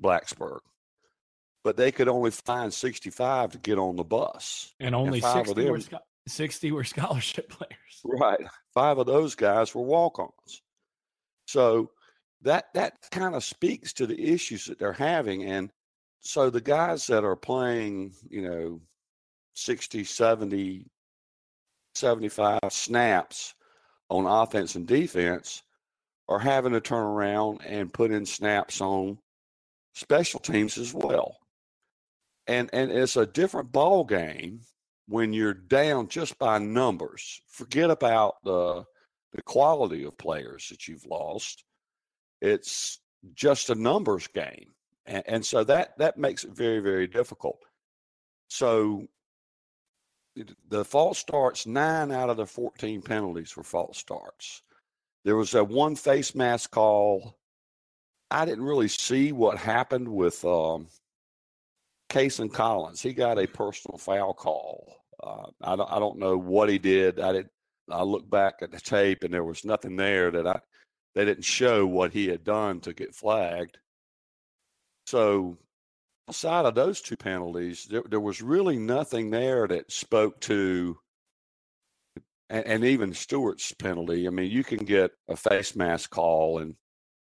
Blacksburg, 0.00 0.60
but 1.64 1.76
they 1.76 1.92
could 1.92 2.08
only 2.08 2.30
find 2.30 2.72
65 2.72 3.52
to 3.52 3.58
get 3.58 3.78
on 3.78 3.96
the 3.96 4.04
bus. 4.04 4.74
And 4.80 4.94
only 4.94 5.20
and 5.22 5.46
60 5.46 5.54
them, 5.62 5.72
were 5.72 5.80
60 6.26 6.72
were 6.72 6.84
scholarship 6.84 7.50
players. 7.50 8.00
Right. 8.04 8.40
Five 8.74 8.98
of 8.98 9.06
those 9.06 9.34
guys 9.34 9.74
were 9.74 9.82
walk-ons. 9.82 10.62
So 11.46 11.90
that 12.42 12.66
that 12.74 12.94
kind 13.10 13.34
of 13.34 13.44
speaks 13.44 13.92
to 13.94 14.06
the 14.06 14.20
issues 14.20 14.64
that 14.66 14.78
they're 14.78 14.92
having 14.92 15.44
and 15.44 15.70
so 16.22 16.50
the 16.50 16.60
guys 16.60 17.08
that 17.08 17.24
are 17.24 17.36
playing, 17.36 18.14
you 18.28 18.42
know, 18.42 18.80
60, 19.54 20.04
70, 20.04 20.86
75 21.94 22.60
snaps 22.70 23.54
on 24.08 24.26
offense 24.26 24.76
and 24.76 24.86
defense 24.86 25.62
are 26.32 26.38
having 26.38 26.72
to 26.72 26.80
turn 26.80 27.04
around 27.04 27.60
and 27.66 27.92
put 27.92 28.10
in 28.10 28.24
snaps 28.24 28.80
on 28.80 29.18
special 29.94 30.40
teams 30.40 30.78
as 30.78 30.94
well. 30.94 31.36
And 32.46 32.70
and 32.72 32.90
it's 32.90 33.16
a 33.16 33.26
different 33.26 33.70
ball 33.70 34.04
game 34.04 34.60
when 35.06 35.32
you're 35.32 35.54
down 35.54 36.08
just 36.08 36.38
by 36.38 36.58
numbers. 36.58 37.40
Forget 37.48 37.90
about 37.90 38.36
the 38.44 38.84
the 39.32 39.42
quality 39.42 40.04
of 40.04 40.18
players 40.18 40.68
that 40.70 40.88
you've 40.88 41.06
lost. 41.06 41.64
It's 42.40 42.98
just 43.34 43.70
a 43.70 43.74
numbers 43.74 44.26
game. 44.26 44.72
And, 45.06 45.22
and 45.26 45.46
so 45.46 45.64
that 45.64 45.98
that 45.98 46.18
makes 46.18 46.44
it 46.44 46.56
very, 46.56 46.80
very 46.80 47.06
difficult. 47.06 47.58
So 48.48 49.06
the 50.68 50.84
false 50.84 51.18
starts, 51.18 51.66
nine 51.66 52.10
out 52.10 52.30
of 52.30 52.38
the 52.38 52.46
14 52.46 53.02
penalties 53.02 53.54
were 53.54 53.62
false 53.62 53.98
starts. 53.98 54.62
There 55.24 55.36
was 55.36 55.54
a 55.54 55.62
one 55.62 55.96
face 55.96 56.34
mask 56.34 56.70
call. 56.70 57.36
I 58.30 58.44
didn't 58.44 58.64
really 58.64 58.88
see 58.88 59.32
what 59.32 59.58
happened 59.58 60.08
with 60.08 60.44
um, 60.44 60.88
and 62.14 62.52
Collins. 62.52 63.00
He 63.00 63.12
got 63.12 63.38
a 63.38 63.46
personal 63.46 63.98
foul 63.98 64.34
call. 64.34 64.96
Uh, 65.22 65.46
I, 65.62 65.76
don't, 65.76 65.90
I 65.92 65.98
don't 65.98 66.18
know 66.18 66.36
what 66.36 66.68
he 66.68 66.78
did. 66.78 67.20
I 67.20 67.32
did. 67.32 67.48
I 67.90 68.02
looked 68.02 68.30
back 68.30 68.56
at 68.62 68.70
the 68.70 68.80
tape, 68.80 69.24
and 69.24 69.32
there 69.32 69.44
was 69.44 69.64
nothing 69.64 69.96
there 69.96 70.30
that 70.30 70.46
I. 70.46 70.60
They 71.14 71.24
didn't 71.24 71.44
show 71.44 71.86
what 71.86 72.12
he 72.12 72.28
had 72.28 72.42
done 72.42 72.80
to 72.80 72.94
get 72.94 73.14
flagged. 73.14 73.76
So, 75.06 75.58
outside 76.28 76.64
of 76.64 76.74
those 76.74 77.02
two 77.02 77.16
penalties, 77.16 77.86
there, 77.90 78.02
there 78.08 78.20
was 78.20 78.40
really 78.40 78.78
nothing 78.78 79.30
there 79.30 79.68
that 79.68 79.92
spoke 79.92 80.40
to 80.42 80.98
and, 82.50 82.66
and 82.66 82.84
even 82.84 83.14
Stewart's 83.14 83.72
penalty. 83.72 84.26
I 84.26 84.30
mean, 84.30 84.50
you 84.50 84.64
can 84.64 84.84
get 84.84 85.12
a 85.28 85.36
face 85.36 85.76
mask 85.76 86.10
call 86.10 86.58
and 86.58 86.74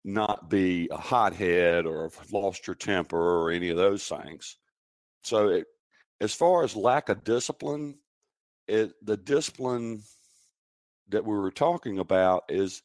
not 0.05 0.51
be 0.51 0.89
a 0.91 0.97
hothead 0.97 1.87
or 1.87 2.05
have 2.05 2.33
lost 2.33 2.67
your 2.67 2.77
temper 2.77 3.19
or 3.19 3.51
any 3.51 3.71
of 3.71 3.77
those 3.77 4.07
things. 4.07 4.59
So, 5.23 5.49
it, 5.49 5.67
as 6.21 6.35
far 6.35 6.65
as 6.65 6.77
lack 6.77 7.09
of 7.09 7.25
discipline, 7.25 7.97
it, 8.69 8.93
the 9.03 9.17
discipline 9.17 10.03
that 11.09 11.25
we 11.25 11.37
were 11.37 11.51
talking 11.51 11.99
about 11.99 12.45
is 12.49 12.83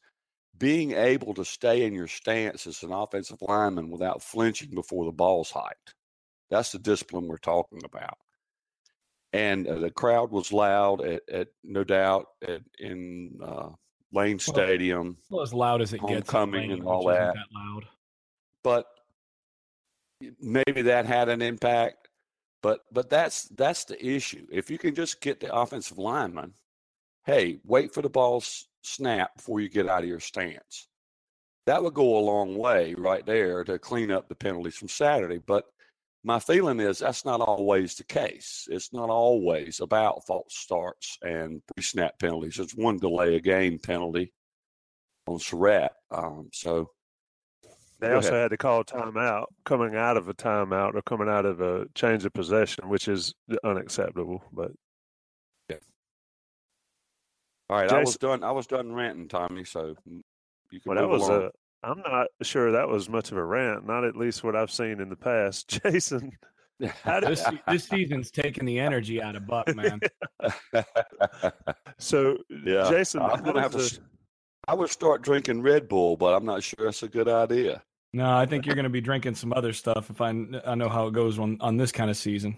being 0.58 0.92
able 0.92 1.34
to 1.34 1.44
stay 1.44 1.84
in 1.84 1.94
your 1.94 2.06
stance 2.06 2.66
as 2.66 2.82
an 2.82 2.92
offensive 2.92 3.38
lineman 3.40 3.90
without 3.90 4.22
flinching 4.22 4.70
before 4.74 5.04
the 5.06 5.12
ball's 5.12 5.50
hiked. 5.50 5.94
That's 6.50 6.72
the 6.72 6.78
discipline 6.78 7.28
we're 7.28 7.38
talking 7.38 7.80
about. 7.84 8.18
And 9.32 9.66
uh, 9.68 9.78
the 9.78 9.90
crowd 9.90 10.32
was 10.32 10.52
loud, 10.52 11.02
at, 11.02 11.22
at 11.30 11.48
no 11.62 11.84
doubt, 11.84 12.26
at, 12.46 12.62
in 12.78 13.38
uh, 13.44 13.68
Lane 14.12 14.38
Stadium. 14.38 15.16
Well, 15.30 15.42
as 15.42 15.54
loud 15.54 15.82
as 15.82 15.92
it 15.92 16.00
gets, 16.00 16.30
homecoming 16.30 16.72
and 16.72 16.84
all 16.84 17.06
that. 17.06 17.34
that 17.34 17.46
loud. 17.54 17.86
But 18.64 18.86
maybe 20.40 20.82
that 20.82 21.06
had 21.06 21.28
an 21.28 21.42
impact. 21.42 22.08
But 22.62 22.80
but 22.92 23.08
that's 23.08 23.44
that's 23.56 23.84
the 23.84 24.04
issue. 24.04 24.46
If 24.50 24.70
you 24.70 24.78
can 24.78 24.94
just 24.94 25.20
get 25.20 25.40
the 25.40 25.54
offensive 25.54 25.96
lineman, 25.96 26.52
hey, 27.24 27.58
wait 27.64 27.94
for 27.94 28.02
the 28.02 28.10
ball 28.10 28.42
snap 28.82 29.36
before 29.36 29.60
you 29.60 29.68
get 29.68 29.88
out 29.88 30.02
of 30.02 30.08
your 30.08 30.20
stance. 30.20 30.88
That 31.66 31.82
would 31.82 31.94
go 31.94 32.18
a 32.18 32.20
long 32.20 32.56
way 32.56 32.94
right 32.98 33.24
there 33.24 33.64
to 33.64 33.78
clean 33.78 34.10
up 34.10 34.28
the 34.28 34.34
penalties 34.34 34.76
from 34.76 34.88
Saturday. 34.88 35.38
But 35.38 35.66
my 36.22 36.38
feeling 36.38 36.80
is 36.80 36.98
that's 36.98 37.24
not 37.24 37.40
always 37.40 37.94
the 37.94 38.04
case. 38.04 38.68
It's 38.70 38.92
not 38.92 39.08
always 39.08 39.80
about 39.80 40.26
false 40.26 40.54
starts 40.54 41.18
and 41.22 41.62
pre-snap 41.74 42.18
penalties. 42.18 42.58
It's 42.58 42.74
one 42.74 42.98
delay 42.98 43.36
a 43.36 43.40
game 43.40 43.78
penalty 43.78 44.32
on 45.26 45.38
Surratt. 45.38 45.92
Um, 46.10 46.50
so 46.52 46.90
they 48.00 48.12
also 48.12 48.32
had 48.32 48.50
to 48.50 48.56
call 48.56 48.84
timeout 48.84 49.46
coming 49.64 49.94
out 49.94 50.16
of 50.16 50.28
a 50.28 50.34
timeout 50.34 50.94
or 50.94 51.02
coming 51.02 51.28
out 51.28 51.44
of 51.46 51.60
a 51.60 51.86
change 51.94 52.24
of 52.24 52.32
possession, 52.32 52.88
which 52.88 53.08
is 53.08 53.34
unacceptable. 53.62 54.42
But 54.52 54.72
yeah. 55.68 55.76
All 57.68 57.76
right, 57.76 57.88
Jason, 57.88 57.98
I 57.98 58.04
was 58.04 58.16
done. 58.16 58.44
I 58.44 58.50
was 58.52 58.66
done 58.66 58.92
ranting, 58.92 59.28
Tommy. 59.28 59.64
So 59.64 59.96
you 60.70 60.80
can. 60.80 60.82
Well, 60.86 60.98
that 60.98 61.08
was 61.08 61.28
along. 61.28 61.42
a. 61.44 61.50
I'm 61.82 62.00
not 62.02 62.28
sure 62.42 62.72
that 62.72 62.88
was 62.88 63.08
much 63.08 63.32
of 63.32 63.38
a 63.38 63.44
rant. 63.44 63.86
Not 63.86 64.04
at 64.04 64.16
least 64.16 64.44
what 64.44 64.54
I've 64.54 64.70
seen 64.70 65.00
in 65.00 65.08
the 65.08 65.16
past, 65.16 65.68
Jason. 65.82 66.32
this, 66.78 67.44
this 67.68 67.84
season's 67.84 68.30
taking 68.30 68.64
the 68.64 68.78
energy 68.78 69.22
out 69.22 69.36
of 69.36 69.46
Buck, 69.46 69.74
man. 69.74 70.00
so, 71.98 72.38
yeah, 72.64 72.88
Jason, 72.88 73.20
I'm 73.22 73.42
gonna 73.42 73.60
have 73.60 73.72
to. 73.72 74.00
I 74.66 74.74
would 74.74 74.90
start 74.90 75.22
drinking 75.22 75.62
Red 75.62 75.88
Bull, 75.88 76.16
but 76.16 76.34
I'm 76.34 76.44
not 76.44 76.62
sure 76.62 76.84
that's 76.84 77.02
a 77.02 77.08
good 77.08 77.28
idea. 77.28 77.82
No, 78.12 78.30
I 78.36 78.46
think 78.46 78.66
you're 78.66 78.74
going 78.74 78.84
to 78.84 78.90
be 78.90 79.00
drinking 79.00 79.36
some 79.36 79.52
other 79.52 79.72
stuff 79.72 80.10
if 80.10 80.20
I 80.20 80.30
I 80.66 80.74
know 80.74 80.88
how 80.88 81.06
it 81.06 81.12
goes 81.12 81.38
on 81.38 81.58
on 81.60 81.76
this 81.76 81.92
kind 81.92 82.10
of 82.10 82.16
season. 82.16 82.56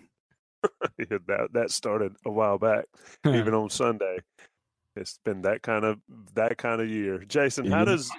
yeah, 0.99 1.19
that 1.27 1.49
that 1.53 1.71
started 1.71 2.15
a 2.25 2.31
while 2.31 2.59
back, 2.59 2.87
even 3.27 3.55
on 3.55 3.69
Sunday. 3.69 4.19
It's 4.97 5.19
been 5.25 5.43
that 5.43 5.63
kind 5.63 5.85
of 5.85 5.99
that 6.35 6.59
kind 6.59 6.81
of 6.81 6.89
year. 6.89 7.19
Jason, 7.27 7.67
how 7.67 7.79
mm-hmm. 7.79 7.93
does 7.93 8.11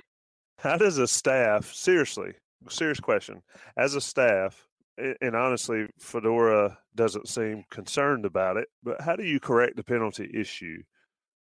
how 0.58 0.78
does 0.78 0.98
a 0.98 1.08
staff 1.08 1.74
seriously 1.74 2.34
serious 2.70 3.00
question 3.00 3.42
as 3.78 3.96
a 3.96 4.02
staff 4.02 4.68
and 4.98 5.36
honestly 5.36 5.88
Fedora 6.00 6.78
doesn't 6.96 7.28
seem 7.28 7.66
concerned 7.72 8.26
about 8.26 8.58
it, 8.58 8.68
but 8.84 9.02
how 9.02 9.16
do 9.16 9.24
you 9.24 9.40
correct 9.40 9.76
the 9.76 9.84
penalty 9.84 10.30
issue? 10.34 10.84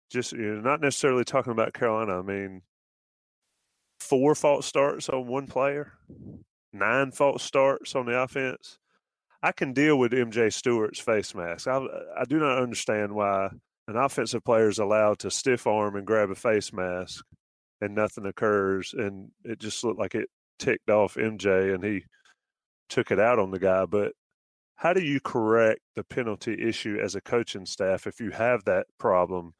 Just 0.10 0.32
you 0.32 0.56
know, 0.56 0.62
not 0.62 0.82
necessarily 0.82 1.26
talking 1.26 1.52
about 1.52 1.74
Carolina. 1.74 2.20
I 2.20 2.22
mean, 2.22 2.62
four 4.00 4.36
false 4.36 4.66
starts 4.66 5.10
on 5.10 5.28
one 5.28 5.48
player, 5.48 5.94
nine 6.72 7.12
false 7.12 7.44
starts 7.44 7.96
on 7.96 8.06
the 8.06 8.18
offense. 8.18 8.78
I 9.44 9.52
can 9.52 9.74
deal 9.74 9.98
with 10.00 10.12
MJ 10.12 10.52
Stewart's 10.52 11.00
face 11.00 11.36
mask. 11.36 11.68
I, 11.68 11.86
I 12.18 12.24
do 12.26 12.40
not 12.40 12.62
understand 12.62 13.14
why 13.14 13.50
an 13.88 13.96
offensive 13.96 14.44
player 14.44 14.70
is 14.70 14.80
allowed 14.80 15.20
to 15.20 15.30
stiff 15.30 15.68
arm 15.68 15.96
and 15.96 16.08
grab 16.08 16.32
a 16.32 16.36
face 16.36 16.72
mask 16.72 17.26
and 17.82 17.96
nothing 17.96 18.26
occurs. 18.26 18.94
And 18.98 19.32
it 19.44 19.60
just 19.60 19.84
looked 19.84 20.00
like 20.00 20.16
it 20.16 20.30
ticked 20.60 20.90
off 20.90 21.16
MJ 21.16 21.74
and 21.74 21.84
he 21.84 22.04
took 22.90 23.12
it 23.12 23.20
out 23.20 23.40
on 23.40 23.52
the 23.52 23.60
guy. 23.60 23.86
But 23.86 24.14
how 24.76 24.94
do 24.94 25.02
you 25.02 25.20
correct 25.20 25.82
the 25.96 26.04
penalty 26.04 26.56
issue 26.62 27.00
as 27.02 27.16
a 27.16 27.22
coaching 27.22 27.66
staff 27.66 28.08
if 28.08 28.20
you 28.20 28.32
have 28.32 28.64
that 28.66 28.88
problem 29.00 29.54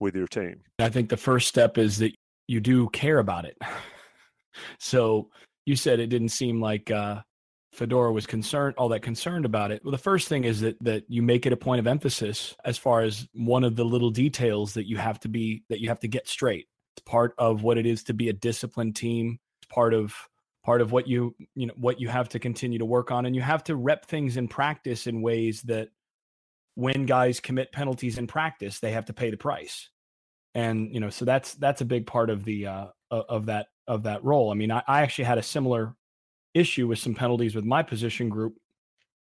with 0.00 0.14
your 0.14 0.26
team? 0.26 0.62
I 0.78 0.88
think 0.88 1.08
the 1.08 1.16
first 1.16 1.48
step 1.48 1.78
is 1.78 1.98
that 1.98 2.12
you 2.48 2.60
do 2.60 2.88
care 2.90 3.18
about 3.18 3.44
it. 3.44 3.56
so 4.78 5.30
you 5.64 5.76
said 5.76 6.00
it 6.00 6.08
didn't 6.08 6.30
seem 6.30 6.60
like 6.60 6.90
uh, 6.90 7.20
Fedora 7.72 8.12
was 8.12 8.26
concerned, 8.26 8.74
all 8.76 8.88
that 8.90 9.02
concerned 9.02 9.44
about 9.44 9.70
it. 9.70 9.82
Well, 9.84 9.92
the 9.92 9.98
first 9.98 10.28
thing 10.28 10.44
is 10.44 10.60
that 10.60 10.76
that 10.82 11.04
you 11.08 11.22
make 11.22 11.46
it 11.46 11.52
a 11.52 11.56
point 11.56 11.78
of 11.78 11.86
emphasis 11.86 12.54
as 12.64 12.76
far 12.76 13.02
as 13.02 13.26
one 13.32 13.64
of 13.64 13.76
the 13.76 13.84
little 13.84 14.10
details 14.10 14.74
that 14.74 14.86
you 14.86 14.98
have 14.98 15.20
to 15.20 15.28
be 15.28 15.62
that 15.70 15.80
you 15.80 15.88
have 15.88 16.00
to 16.00 16.08
get 16.08 16.28
straight. 16.28 16.66
It's 16.96 17.04
part 17.04 17.34
of 17.38 17.62
what 17.62 17.78
it 17.78 17.86
is 17.86 18.04
to 18.04 18.14
be 18.14 18.28
a 18.28 18.32
disciplined 18.34 18.96
team. 18.96 19.38
It's 19.60 19.72
part 19.72 19.94
of 19.94 20.14
part 20.64 20.80
of 20.80 20.92
what 20.92 21.08
you 21.08 21.34
you 21.54 21.66
know 21.66 21.74
what 21.76 22.00
you 22.00 22.08
have 22.08 22.28
to 22.30 22.38
continue 22.38 22.78
to 22.78 22.84
work 22.84 23.10
on, 23.10 23.26
and 23.26 23.34
you 23.34 23.42
have 23.42 23.64
to 23.64 23.76
rep 23.76 24.06
things 24.06 24.36
in 24.36 24.48
practice 24.48 25.06
in 25.06 25.22
ways 25.22 25.62
that 25.62 25.88
when 26.74 27.04
guys 27.06 27.40
commit 27.40 27.72
penalties 27.72 28.18
in 28.18 28.26
practice, 28.26 28.80
they 28.80 28.92
have 28.92 29.06
to 29.06 29.12
pay 29.12 29.30
the 29.30 29.36
price 29.36 29.90
and 30.54 30.92
you 30.92 31.00
know 31.00 31.10
so 31.10 31.24
that's 31.24 31.54
that's 31.54 31.80
a 31.80 31.86
big 31.86 32.06
part 32.06 32.30
of 32.30 32.44
the 32.44 32.66
uh 32.66 32.86
of 33.10 33.46
that 33.46 33.66
of 33.86 34.04
that 34.04 34.22
role 34.24 34.50
i 34.50 34.54
mean 34.54 34.70
i, 34.70 34.82
I 34.86 35.02
actually 35.02 35.24
had 35.24 35.38
a 35.38 35.42
similar 35.42 35.94
issue 36.54 36.86
with 36.86 36.98
some 36.98 37.14
penalties 37.14 37.54
with 37.54 37.64
my 37.64 37.82
position 37.82 38.28
group 38.28 38.54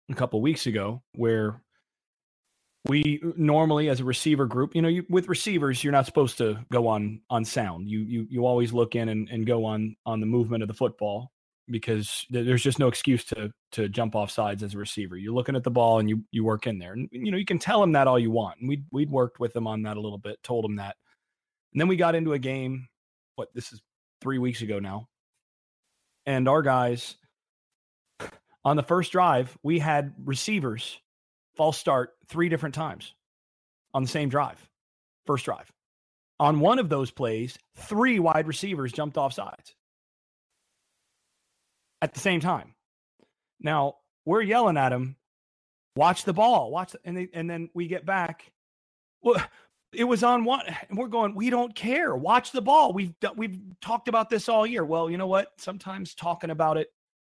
a 0.09 0.15
couple 0.15 0.41
weeks 0.41 0.65
ago 0.65 1.01
where 1.15 1.61
we 2.89 3.21
normally 3.37 3.87
as 3.87 3.99
a 3.99 4.03
receiver 4.03 4.45
group 4.45 4.75
you 4.75 4.81
know 4.81 4.87
you, 4.89 5.05
with 5.09 5.27
receivers 5.27 5.83
you're 5.83 5.93
not 5.93 6.05
supposed 6.05 6.37
to 6.37 6.59
go 6.71 6.87
on 6.87 7.21
on 7.29 7.45
sound 7.45 7.87
you 7.87 7.99
you 7.99 8.27
you 8.29 8.45
always 8.45 8.73
look 8.73 8.95
in 8.95 9.07
and, 9.09 9.29
and 9.29 9.45
go 9.45 9.63
on 9.63 9.95
on 10.05 10.19
the 10.19 10.25
movement 10.25 10.63
of 10.63 10.67
the 10.67 10.73
football 10.73 11.31
because 11.71 12.25
there's 12.29 12.63
just 12.63 12.79
no 12.79 12.87
excuse 12.87 13.23
to 13.23 13.51
to 13.71 13.87
jump 13.87 14.15
off 14.15 14.31
sides 14.31 14.63
as 14.63 14.73
a 14.73 14.77
receiver. 14.77 15.15
You're 15.15 15.33
looking 15.33 15.55
at 15.55 15.63
the 15.63 15.71
ball 15.71 15.99
and 15.99 16.09
you 16.09 16.23
you 16.31 16.43
work 16.43 16.67
in 16.67 16.79
there, 16.79 16.93
and 16.93 17.07
you 17.11 17.31
know 17.31 17.37
you 17.37 17.45
can 17.45 17.59
tell 17.59 17.83
him 17.83 17.91
that 17.93 18.07
all 18.07 18.19
you 18.19 18.31
want. 18.31 18.59
And 18.59 18.67
we 18.67 18.83
we'd 18.91 19.11
worked 19.11 19.39
with 19.39 19.55
him 19.55 19.67
on 19.67 19.83
that 19.83 19.97
a 19.97 20.01
little 20.01 20.17
bit, 20.17 20.41
told 20.43 20.65
him 20.65 20.77
that, 20.77 20.95
and 21.73 21.79
then 21.79 21.87
we 21.87 21.95
got 21.95 22.15
into 22.15 22.33
a 22.33 22.39
game, 22.39 22.87
what, 23.35 23.49
this 23.53 23.71
is 23.71 23.81
three 24.21 24.37
weeks 24.37 24.61
ago 24.61 24.79
now. 24.79 25.07
And 26.25 26.47
our 26.47 26.61
guys, 26.61 27.15
on 28.65 28.75
the 28.75 28.83
first 28.83 29.11
drive, 29.11 29.57
we 29.63 29.79
had 29.79 30.13
receivers 30.23 30.99
false 31.55 31.77
start 31.77 32.11
three 32.29 32.49
different 32.49 32.75
times 32.75 33.13
on 33.93 34.03
the 34.03 34.09
same 34.09 34.29
drive, 34.29 34.69
first 35.25 35.45
drive. 35.45 35.71
On 36.39 36.59
one 36.61 36.79
of 36.79 36.87
those 36.87 37.11
plays, 37.11 37.57
three 37.75 38.19
wide 38.19 38.47
receivers 38.47 38.93
jumped 38.93 39.17
off 39.17 39.33
sides 39.33 39.75
at 42.01 42.13
the 42.13 42.19
same 42.19 42.39
time. 42.39 42.75
Now 43.59 43.95
we're 44.25 44.41
yelling 44.41 44.77
at 44.77 44.93
him, 44.93 45.17
watch 45.95 46.23
the 46.23 46.33
ball, 46.33 46.71
watch, 46.71 46.93
the, 46.93 46.99
and 47.03 47.17
they, 47.17 47.29
and 47.33 47.49
then 47.49 47.69
we 47.73 47.87
get 47.87 48.05
back. 48.05 48.51
Well, 49.21 49.43
it 49.91 50.03
was 50.03 50.23
on 50.23 50.45
one 50.45 50.61
and 50.89 50.97
we're 50.97 51.07
going 51.07 51.33
we 51.33 51.49
don't 51.49 51.73
care 51.73 52.15
watch 52.15 52.51
the 52.51 52.61
ball 52.61 52.93
we've 52.93 53.13
we've 53.35 53.57
talked 53.81 54.07
about 54.07 54.29
this 54.29 54.47
all 54.47 54.65
year 54.65 54.85
well 54.85 55.09
you 55.09 55.17
know 55.17 55.27
what 55.27 55.51
sometimes 55.57 56.13
talking 56.13 56.51
about 56.51 56.77
it 56.77 56.89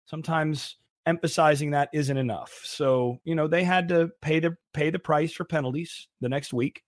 sometimes 0.06 0.76
emphasizing 1.06 1.72
that 1.72 1.90
isn't 1.94 2.18
enough. 2.18 2.62
So 2.64 3.20
you 3.24 3.36
know 3.36 3.48
they 3.48 3.64
had 3.64 3.90
to 3.90 4.10
pay 4.22 4.40
the 4.40 4.56
pay 4.74 4.90
the 4.90 5.00
price 5.00 5.34
for 5.34 5.46
penalties 5.46 6.08
the 6.22 6.30
next 6.30 6.54
week. 6.54 6.84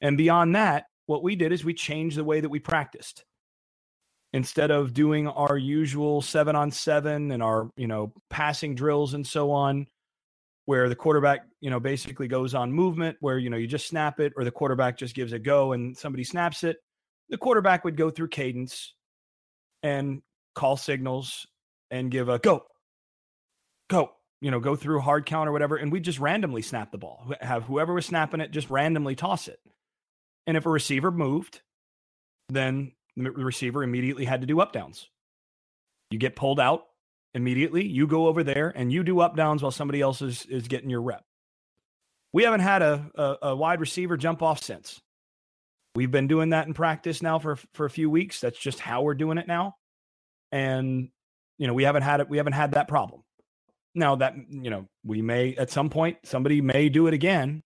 And 0.00 0.16
beyond 0.16 0.54
that 0.54 0.84
what 1.06 1.22
we 1.22 1.36
did 1.36 1.52
is 1.52 1.64
we 1.64 1.74
changed 1.74 2.16
the 2.16 2.24
way 2.24 2.40
that 2.40 2.48
we 2.48 2.60
practiced. 2.60 3.24
Instead 4.32 4.70
of 4.70 4.94
doing 4.94 5.26
our 5.26 5.58
usual 5.58 6.22
7 6.22 6.54
on 6.54 6.70
7 6.70 7.32
and 7.32 7.42
our 7.42 7.70
you 7.76 7.88
know 7.88 8.12
passing 8.30 8.74
drills 8.74 9.14
and 9.14 9.26
so 9.26 9.50
on 9.50 9.86
where 10.70 10.88
the 10.88 10.94
quarterback, 10.94 11.40
you 11.60 11.68
know, 11.68 11.80
basically 11.80 12.28
goes 12.28 12.54
on 12.54 12.70
movement 12.70 13.16
where, 13.18 13.38
you 13.38 13.50
know, 13.50 13.56
you 13.56 13.66
just 13.66 13.88
snap 13.88 14.20
it 14.20 14.32
or 14.36 14.44
the 14.44 14.52
quarterback 14.52 14.96
just 14.96 15.16
gives 15.16 15.32
a 15.32 15.38
go 15.38 15.72
and 15.72 15.98
somebody 15.98 16.22
snaps 16.22 16.62
it. 16.62 16.76
The 17.28 17.38
quarterback 17.38 17.84
would 17.84 17.96
go 17.96 18.08
through 18.08 18.28
cadence 18.28 18.94
and 19.82 20.22
call 20.54 20.76
signals 20.76 21.44
and 21.90 22.08
give 22.08 22.28
a 22.28 22.38
go, 22.38 22.66
go, 23.90 24.12
you 24.40 24.50
know, 24.50 24.60
go 24.60 24.76
through 24.76 25.00
hard 25.00 25.26
count 25.26 25.48
or 25.48 25.52
whatever. 25.52 25.76
And 25.76 25.92
we 25.92 26.00
just 26.00 26.18
randomly 26.18 26.62
snap 26.62 26.90
the 26.90 26.98
ball, 26.98 27.30
have 27.40 27.64
whoever 27.64 27.92
was 27.92 28.06
snapping 28.06 28.40
it 28.40 28.50
just 28.50 28.70
randomly 28.70 29.14
toss 29.14 29.48
it. 29.48 29.60
And 30.46 30.56
if 30.56 30.64
a 30.64 30.70
receiver 30.70 31.10
moved, 31.10 31.60
then 32.48 32.92
the 33.16 33.30
receiver 33.30 33.82
immediately 33.82 34.24
had 34.24 34.40
to 34.40 34.46
do 34.46 34.60
up 34.60 34.72
downs. 34.72 35.10
You 36.10 36.18
get 36.18 36.36
pulled 36.36 36.58
out, 36.58 36.86
immediately. 37.34 37.86
You 37.86 38.06
go 38.06 38.26
over 38.26 38.42
there 38.42 38.72
and 38.74 38.92
you 38.92 39.04
do 39.04 39.20
up 39.20 39.36
downs 39.36 39.62
while 39.62 39.70
somebody 39.70 40.00
else 40.00 40.22
is, 40.22 40.46
is 40.46 40.68
getting 40.68 40.90
your 40.90 41.02
rep. 41.02 41.24
We 42.32 42.44
haven't 42.44 42.60
had 42.60 42.82
a, 42.82 43.10
a, 43.14 43.48
a 43.48 43.56
wide 43.56 43.80
receiver 43.80 44.16
jump 44.16 44.42
off 44.42 44.62
since. 44.62 45.00
We've 45.96 46.10
been 46.10 46.28
doing 46.28 46.50
that 46.50 46.68
in 46.68 46.74
practice 46.74 47.20
now 47.20 47.40
for 47.40 47.56
for 47.74 47.84
a 47.84 47.90
few 47.90 48.08
weeks. 48.08 48.40
That's 48.40 48.58
just 48.58 48.78
how 48.78 49.02
we're 49.02 49.14
doing 49.14 49.38
it 49.38 49.48
now. 49.48 49.74
And 50.52 51.08
you 51.58 51.66
know, 51.66 51.74
we 51.74 51.82
haven't 51.82 52.02
had 52.02 52.20
it 52.20 52.28
we 52.28 52.36
haven't 52.36 52.52
had 52.52 52.72
that 52.72 52.86
problem. 52.86 53.22
Now 53.94 54.16
that 54.16 54.34
you 54.48 54.70
know, 54.70 54.86
we 55.04 55.22
may 55.22 55.54
at 55.56 55.70
some 55.70 55.90
point 55.90 56.18
somebody 56.24 56.60
may 56.60 56.88
do 56.88 57.06
it 57.06 57.14
again, 57.14 57.62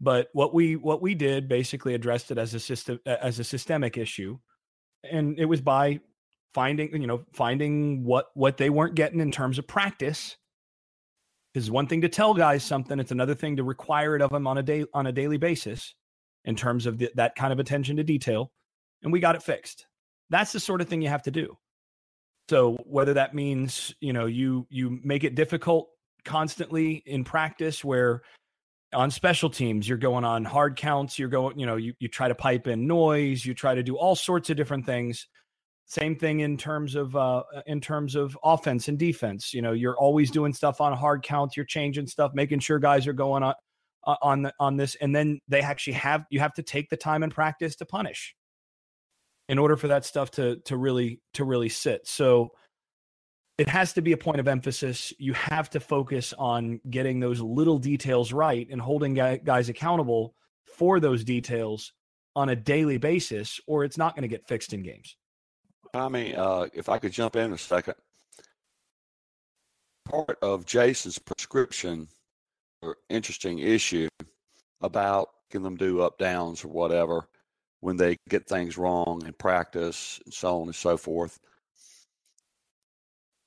but 0.00 0.28
what 0.32 0.52
we 0.52 0.76
what 0.76 1.00
we 1.00 1.14
did 1.14 1.48
basically 1.48 1.94
addressed 1.94 2.30
it 2.30 2.38
as 2.38 2.54
a 2.54 2.60
system 2.60 2.98
as 3.06 3.38
a 3.38 3.44
systemic 3.44 3.96
issue. 3.96 4.38
And 5.10 5.38
it 5.38 5.46
was 5.46 5.60
by 5.60 6.00
finding 6.52 7.00
you 7.00 7.06
know 7.06 7.24
finding 7.32 8.04
what 8.04 8.26
what 8.34 8.56
they 8.56 8.70
weren't 8.70 8.94
getting 8.94 9.20
in 9.20 9.30
terms 9.30 9.58
of 9.58 9.66
practice 9.66 10.36
is 11.54 11.70
one 11.70 11.86
thing 11.86 12.02
to 12.02 12.08
tell 12.08 12.34
guys 12.34 12.62
something 12.62 12.98
it's 12.98 13.12
another 13.12 13.34
thing 13.34 13.56
to 13.56 13.64
require 13.64 14.14
it 14.14 14.22
of 14.22 14.30
them 14.30 14.46
on 14.46 14.58
a 14.58 14.62
day 14.62 14.84
on 14.92 15.06
a 15.06 15.12
daily 15.12 15.38
basis 15.38 15.94
in 16.44 16.54
terms 16.54 16.86
of 16.86 16.98
the, 16.98 17.10
that 17.14 17.34
kind 17.34 17.52
of 17.52 17.58
attention 17.58 17.96
to 17.96 18.04
detail 18.04 18.50
and 19.02 19.12
we 19.12 19.20
got 19.20 19.36
it 19.36 19.42
fixed. 19.42 19.86
That's 20.30 20.52
the 20.52 20.60
sort 20.60 20.80
of 20.80 20.88
thing 20.88 21.02
you 21.02 21.08
have 21.08 21.22
to 21.24 21.30
do 21.30 21.56
so 22.48 22.76
whether 22.84 23.14
that 23.14 23.34
means 23.34 23.94
you 24.00 24.12
know 24.12 24.26
you 24.26 24.66
you 24.70 24.98
make 25.02 25.24
it 25.24 25.34
difficult 25.34 25.88
constantly 26.24 27.02
in 27.06 27.24
practice 27.24 27.84
where 27.84 28.22
on 28.92 29.10
special 29.10 29.50
teams 29.50 29.88
you're 29.88 29.98
going 29.98 30.24
on 30.24 30.44
hard 30.44 30.76
counts 30.76 31.18
you're 31.18 31.28
going 31.28 31.58
you 31.58 31.66
know 31.66 31.76
you, 31.76 31.92
you 31.98 32.08
try 32.08 32.28
to 32.28 32.34
pipe 32.34 32.66
in 32.66 32.86
noise 32.86 33.44
you 33.44 33.54
try 33.54 33.74
to 33.74 33.82
do 33.82 33.96
all 33.96 34.14
sorts 34.14 34.50
of 34.50 34.56
different 34.56 34.86
things. 34.86 35.26
Same 35.88 36.16
thing 36.16 36.40
in 36.40 36.56
terms 36.56 36.96
of 36.96 37.14
uh, 37.14 37.44
in 37.66 37.80
terms 37.80 38.16
of 38.16 38.36
offense 38.42 38.88
and 38.88 38.98
defense 38.98 39.54
you 39.54 39.62
know 39.62 39.72
you're 39.72 39.96
always 39.96 40.32
doing 40.32 40.52
stuff 40.52 40.80
on 40.80 40.92
hard 40.92 41.22
counts 41.22 41.56
you're 41.56 41.66
changing 41.66 42.08
stuff 42.08 42.32
making 42.34 42.58
sure 42.58 42.80
guys 42.80 43.06
are 43.06 43.12
going 43.12 43.44
on 43.44 43.54
on 44.22 44.42
the, 44.42 44.52
on 44.60 44.76
this 44.76 44.96
and 45.00 45.14
then 45.14 45.40
they 45.48 45.60
actually 45.60 45.92
have 45.92 46.24
you 46.30 46.38
have 46.40 46.52
to 46.54 46.62
take 46.62 46.88
the 46.90 46.96
time 46.96 47.22
and 47.22 47.32
practice 47.34 47.74
to 47.76 47.84
punish 47.84 48.35
in 49.48 49.58
order 49.58 49.76
for 49.76 49.88
that 49.88 50.04
stuff 50.04 50.30
to 50.32 50.56
to 50.64 50.76
really 50.76 51.20
to 51.34 51.44
really 51.44 51.68
sit 51.68 52.06
so 52.06 52.50
it 53.58 53.68
has 53.68 53.94
to 53.94 54.02
be 54.02 54.12
a 54.12 54.16
point 54.16 54.38
of 54.38 54.48
emphasis. 54.48 55.12
You 55.18 55.32
have 55.32 55.70
to 55.70 55.80
focus 55.80 56.34
on 56.38 56.80
getting 56.90 57.20
those 57.20 57.40
little 57.40 57.78
details 57.78 58.32
right 58.32 58.66
and 58.70 58.80
holding 58.80 59.14
guys 59.14 59.68
accountable 59.68 60.34
for 60.66 61.00
those 61.00 61.24
details 61.24 61.92
on 62.34 62.50
a 62.50 62.56
daily 62.56 62.98
basis, 62.98 63.58
or 63.66 63.84
it's 63.84 63.96
not 63.96 64.14
going 64.14 64.22
to 64.22 64.28
get 64.28 64.46
fixed 64.46 64.74
in 64.74 64.82
games. 64.82 65.16
Tommy, 65.94 66.34
uh, 66.34 66.66
if 66.74 66.90
I 66.90 66.98
could 66.98 67.12
jump 67.12 67.36
in 67.36 67.54
a 67.54 67.58
second, 67.58 67.94
part 70.04 70.38
of 70.42 70.66
Jason's 70.66 71.18
prescription 71.18 72.08
or 72.82 72.98
interesting 73.08 73.58
issue 73.60 74.08
about 74.82 75.30
can 75.50 75.62
them 75.62 75.76
do 75.76 76.02
up 76.02 76.18
downs 76.18 76.62
or 76.62 76.68
whatever 76.68 77.26
when 77.86 77.96
they 77.96 78.16
get 78.28 78.48
things 78.48 78.76
wrong 78.76 79.22
in 79.24 79.32
practice 79.32 80.20
and 80.24 80.34
so 80.34 80.60
on 80.60 80.66
and 80.66 80.74
so 80.74 80.96
forth 80.96 81.38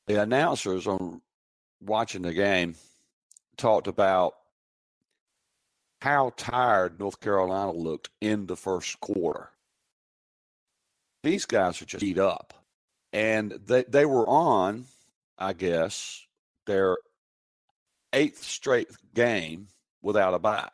the 0.08 0.22
announcers 0.22 0.88
on 0.88 1.22
watching 1.82 2.22
the 2.22 2.34
game 2.34 2.74
talked 3.58 3.88
about 3.88 4.36
how 6.02 6.32
tired 6.38 7.00
North 7.00 7.20
Carolina 7.20 7.74
looked 7.74 8.10
in 8.22 8.46
the 8.46 8.56
first 8.56 9.00
quarter. 9.02 9.50
These 11.22 11.46
guys 11.46 11.82
are 11.82 11.86
just 11.86 12.02
beat 12.02 12.18
up. 12.18 12.54
And 13.12 13.52
they, 13.52 13.84
they 13.84 14.06
were 14.06 14.28
on, 14.28 14.86
I 15.38 15.54
guess, 15.54 16.26
their 16.66 16.98
eighth 18.14 18.44
straight 18.44 18.90
game 19.14 19.68
without 20.02 20.34
a 20.34 20.40
bye. 20.40 20.70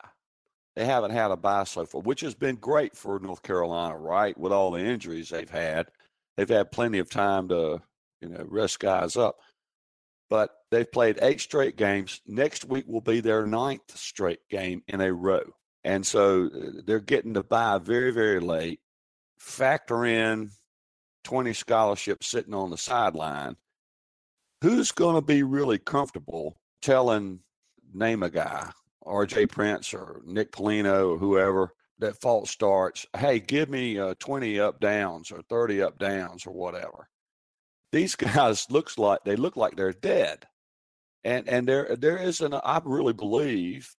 They 0.76 0.84
haven't 0.84 1.12
had 1.12 1.30
a 1.30 1.36
bye 1.36 1.64
so 1.64 1.86
far, 1.86 2.02
which 2.02 2.20
has 2.20 2.34
been 2.34 2.56
great 2.56 2.96
for 2.96 3.18
North 3.18 3.42
Carolina, 3.42 3.96
right? 3.96 4.36
With 4.38 4.52
all 4.52 4.70
the 4.70 4.84
injuries 4.84 5.30
they've 5.30 5.50
had. 5.50 5.88
They've 6.36 6.48
had 6.48 6.70
plenty 6.70 6.98
of 6.98 7.08
time 7.08 7.48
to 7.48 7.80
you 8.20 8.28
know, 8.28 8.44
rest 8.48 8.78
guys 8.78 9.16
up. 9.16 9.38
But 10.28 10.50
they've 10.70 10.90
played 10.90 11.18
eight 11.22 11.40
straight 11.40 11.76
games. 11.76 12.20
Next 12.26 12.64
week 12.64 12.84
will 12.88 13.00
be 13.00 13.20
their 13.20 13.46
ninth 13.46 13.96
straight 13.96 14.40
game 14.50 14.82
in 14.88 15.00
a 15.00 15.12
row. 15.12 15.44
And 15.84 16.04
so 16.04 16.46
uh, 16.46 16.80
they're 16.84 17.00
getting 17.00 17.34
to 17.34 17.42
bye 17.42 17.78
very, 17.78 18.10
very 18.10 18.40
late. 18.40 18.80
Factor 19.38 20.04
in 20.04 20.50
20 21.24 21.52
scholarships 21.52 22.26
sitting 22.26 22.54
on 22.54 22.70
the 22.70 22.76
sideline. 22.76 23.56
Who's 24.62 24.90
going 24.90 25.14
to 25.14 25.22
be 25.22 25.42
really 25.42 25.78
comfortable 25.78 26.56
telling, 26.82 27.40
name 27.94 28.22
a 28.22 28.30
guy, 28.30 28.70
RJ 29.06 29.50
Prince 29.50 29.94
or 29.94 30.22
Nick 30.24 30.52
Polino 30.52 31.14
or 31.14 31.18
whoever 31.18 31.72
that 31.98 32.20
false 32.20 32.50
starts, 32.50 33.06
hey, 33.16 33.40
give 33.40 33.70
me 33.70 33.98
uh, 33.98 34.14
20 34.18 34.60
up 34.60 34.80
downs 34.80 35.32
or 35.32 35.40
30 35.42 35.82
up 35.82 35.98
downs 35.98 36.46
or 36.46 36.52
whatever 36.52 37.08
these 37.92 38.14
guys 38.34 38.70
looks 38.70 38.98
like 38.98 39.20
they 39.24 39.36
look 39.36 39.56
like 39.56 39.76
they're 39.76 39.92
dead. 39.92 40.46
And 41.24 41.48
and 41.48 41.66
there 41.66 41.96
there 41.96 42.18
is 42.18 42.40
an 42.40 42.54
I 42.54 42.80
really 42.84 43.12
believe 43.12 43.94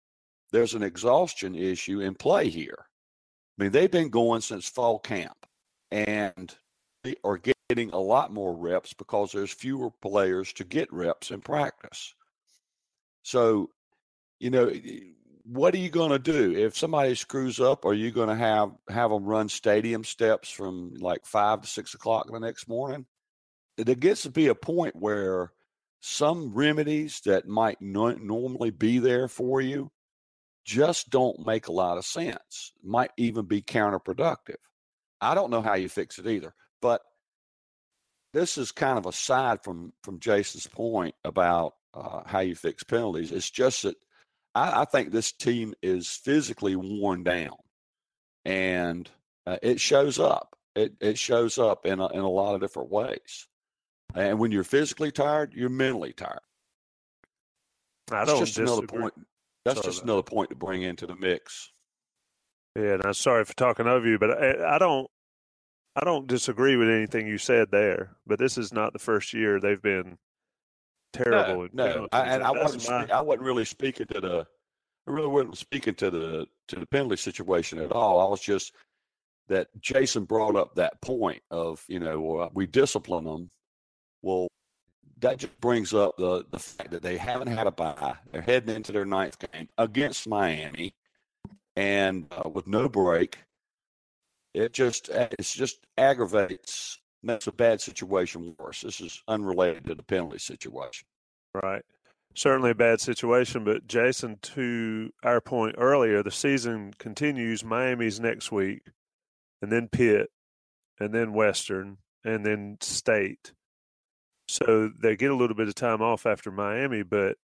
there's 0.52 0.76
an 0.76 0.84
exhaustion 0.84 1.56
issue 1.56 2.00
in 2.00 2.16
play 2.16 2.50
here. 2.50 2.86
I 3.60 3.64
mean, 3.64 3.72
they've 3.72 3.92
been 3.92 4.10
going 4.10 4.42
since 4.42 4.70
fall 4.70 5.00
camp 5.00 5.46
and 5.92 6.56
they 7.04 7.16
are 7.24 7.40
getting 7.70 7.92
a 7.92 8.00
lot 8.00 8.32
more 8.32 8.56
reps 8.56 8.94
because 8.94 9.32
there's 9.32 9.52
fewer 9.52 9.90
players 10.02 10.54
to 10.54 10.64
get 10.64 10.94
reps 10.94 11.32
in 11.32 11.42
practice. 11.42 12.14
So, 13.24 13.72
you 14.40 14.50
know, 14.50 14.72
what 15.44 15.74
are 15.74 15.80
you 15.80 15.90
going 15.90 16.12
to 16.12 16.20
do 16.20 16.56
if 16.56 16.78
somebody 16.78 17.16
screws 17.16 17.60
up? 17.60 17.86
Are 17.86 17.94
you 17.94 18.12
going 18.12 18.30
to 18.30 18.36
have 18.36 18.72
have 18.90 19.12
them 19.12 19.26
run 19.26 19.50
stadium 19.50 20.04
steps 20.04 20.50
from 20.50 20.94
like 21.00 21.26
five 21.26 21.62
to 21.62 21.68
six 21.68 21.94
o'clock 21.94 22.28
the 22.32 22.40
next 22.40 22.68
morning? 22.68 23.06
there 23.78 23.96
gets 23.96 24.24
to 24.24 24.32
be 24.32 24.48
a 24.48 24.56
point 24.56 24.96
where 24.96 25.52
some 26.00 26.54
remedies 26.54 27.22
that 27.26 27.48
might 27.48 27.82
normally 27.82 28.72
be 28.72 29.00
there 29.00 29.28
for 29.28 29.62
you 29.62 29.92
just 30.66 31.10
don't 31.10 31.46
make 31.46 31.68
a 31.68 31.72
lot 31.72 31.98
of 31.98 32.06
sense, 32.06 32.74
might 32.84 33.12
even 33.18 33.46
be 33.46 33.62
counterproductive. 33.62 34.58
I 35.22 35.34
don't 35.34 35.52
know 35.52 35.62
how 35.62 35.76
you 35.76 35.90
fix 35.90 36.20
it 36.20 36.28
either, 36.28 36.54
but 36.82 37.02
this 38.34 38.58
is 38.58 38.72
kind 38.72 38.98
of 38.98 39.06
aside 39.06 39.64
from 39.64 39.94
from 40.04 40.20
Jason's 40.20 40.68
point 40.68 41.16
about 41.24 41.74
uh, 41.94 42.22
how 42.26 42.40
you 42.40 42.54
fix 42.54 42.84
penalties. 42.84 43.32
It's 43.32 43.50
just 43.50 43.84
that 43.84 43.96
I, 44.58 44.82
I 44.82 44.86
think 44.86 45.12
this 45.12 45.32
team 45.32 45.76
is 45.84 46.08
physically 46.10 46.76
worn 46.76 47.24
down, 47.24 47.56
and 48.44 49.10
uh, 49.46 49.58
it 49.62 49.80
shows 49.80 50.20
up. 50.20 50.56
It 50.76 50.94
it 51.00 51.18
shows 51.18 51.60
up 51.60 51.86
in 51.86 52.00
a, 52.00 52.08
in 52.08 52.20
a 52.20 52.30
lot 52.30 52.56
of 52.56 52.62
different 52.62 52.92
ways. 52.92 53.48
And 54.16 54.40
when 54.40 54.52
you're 54.52 54.64
physically 54.64 55.12
tired, 55.12 55.54
you're 55.54 55.70
mentally 55.70 56.14
tired. 56.14 56.40
I 58.12 58.26
don't 58.26 58.40
that's 58.40 58.40
just 58.40 58.56
disagree. 58.56 58.72
another 58.72 58.88
point. 58.88 59.14
That's 59.64 59.82
sorry 59.82 59.92
just 59.92 60.04
another 60.04 60.24
point 60.24 60.50
to 60.50 60.56
bring 60.56 60.82
into 60.82 61.06
the 61.06 61.16
mix. 61.16 61.72
Yeah, 62.76 62.94
and 62.94 63.06
I'm 63.06 63.14
sorry 63.14 63.44
for 63.46 63.54
talking 63.54 63.86
over 63.86 64.08
you, 64.08 64.18
but 64.18 64.32
I, 64.32 64.76
I 64.76 64.78
don't, 64.78 65.10
I 65.96 66.06
don't 66.06 66.28
disagree 66.28 66.78
with 66.78 66.90
anything 66.90 67.28
you 67.28 67.38
said 67.38 67.68
there. 67.72 68.16
But 68.26 68.40
this 68.40 68.58
is 68.58 68.72
not 68.72 68.94
the 68.94 69.00
first 69.00 69.34
year 69.34 69.60
they've 69.60 69.82
been 69.82 70.18
terrible. 71.18 71.68
No, 71.74 71.88
no. 71.88 72.08
I, 72.12 72.22
and 72.22 72.44
I 72.44 72.52
wasn't. 72.52 72.88
My... 72.90 73.08
I 73.18 73.22
wasn't 73.22 73.44
really 73.44 73.66
speaking 73.66 74.08
to 74.08 74.22
the. 74.22 74.48
I 75.08 75.12
really 75.12 75.28
wasn't 75.28 75.58
speaking 75.58 75.96
to 75.96 76.10
the 76.10 76.48
to 76.70 76.76
the 76.78 76.88
penalty 76.88 77.18
situation 77.18 77.80
at 77.80 77.92
all. 77.92 78.20
I 78.20 78.30
was 78.30 78.42
just 78.42 78.74
that 79.48 79.68
Jason 79.80 80.26
brought 80.26 80.56
up 80.56 80.76
that 80.76 81.02
point 81.02 81.42
of 81.52 81.84
you 81.88 82.00
know 82.00 82.50
we 82.54 82.68
discipline 82.68 83.24
them 83.24 83.50
well, 84.22 84.48
that 85.20 85.38
just 85.38 85.60
brings 85.60 85.94
up 85.94 86.18
the 86.18 86.46
the 86.52 86.60
fact 86.60 86.92
that 86.92 87.02
they 87.02 87.18
haven't 87.18 87.48
had 87.48 87.68
a 87.68 87.72
bye. 87.72 88.16
They're 88.32 88.42
heading 88.42 88.76
into 88.76 88.92
their 88.92 89.06
ninth 89.06 89.38
game 89.40 89.70
against 89.78 90.28
Miami, 90.28 90.94
and 91.76 92.28
uh, 92.32 92.50
with 92.50 92.68
no 92.68 92.88
break, 92.90 93.38
it 94.54 94.74
just 94.74 95.10
it's 95.10 95.54
just 95.54 95.80
aggravates 95.98 97.00
makes 97.24 97.48
a 97.48 97.52
bad 97.52 97.82
situation 97.82 98.56
worse. 98.60 98.82
This 98.82 99.02
is 99.02 99.22
unrelated 99.28 99.86
to 99.88 99.96
the 99.96 100.04
penalty 100.04 100.40
situation. 100.40 101.08
Right. 101.54 101.84
Certainly 102.36 102.72
a 102.72 102.76
bad 102.76 103.02
situation, 103.02 103.64
but 103.64 103.88
Jason, 103.88 104.38
to 104.42 105.12
our 105.24 105.42
point 105.42 105.76
earlier, 105.78 106.22
the 106.22 106.30
season 106.30 106.94
continues. 107.00 107.64
Miami's 107.64 108.20
next 108.20 108.52
week, 108.52 108.82
and 109.62 109.72
then 109.72 109.88
Pitt, 109.88 110.30
and 111.00 111.14
then 111.14 111.34
Western, 111.34 111.98
and 112.24 112.46
then 112.46 112.78
State 112.82 113.54
so 114.48 114.92
they 115.02 115.16
get 115.16 115.32
a 115.32 115.36
little 115.36 115.56
bit 115.56 115.68
of 115.68 115.76
time 115.76 116.02
off 116.02 116.26
after 116.26 116.52
Miami. 116.52 117.04
But 117.04 117.38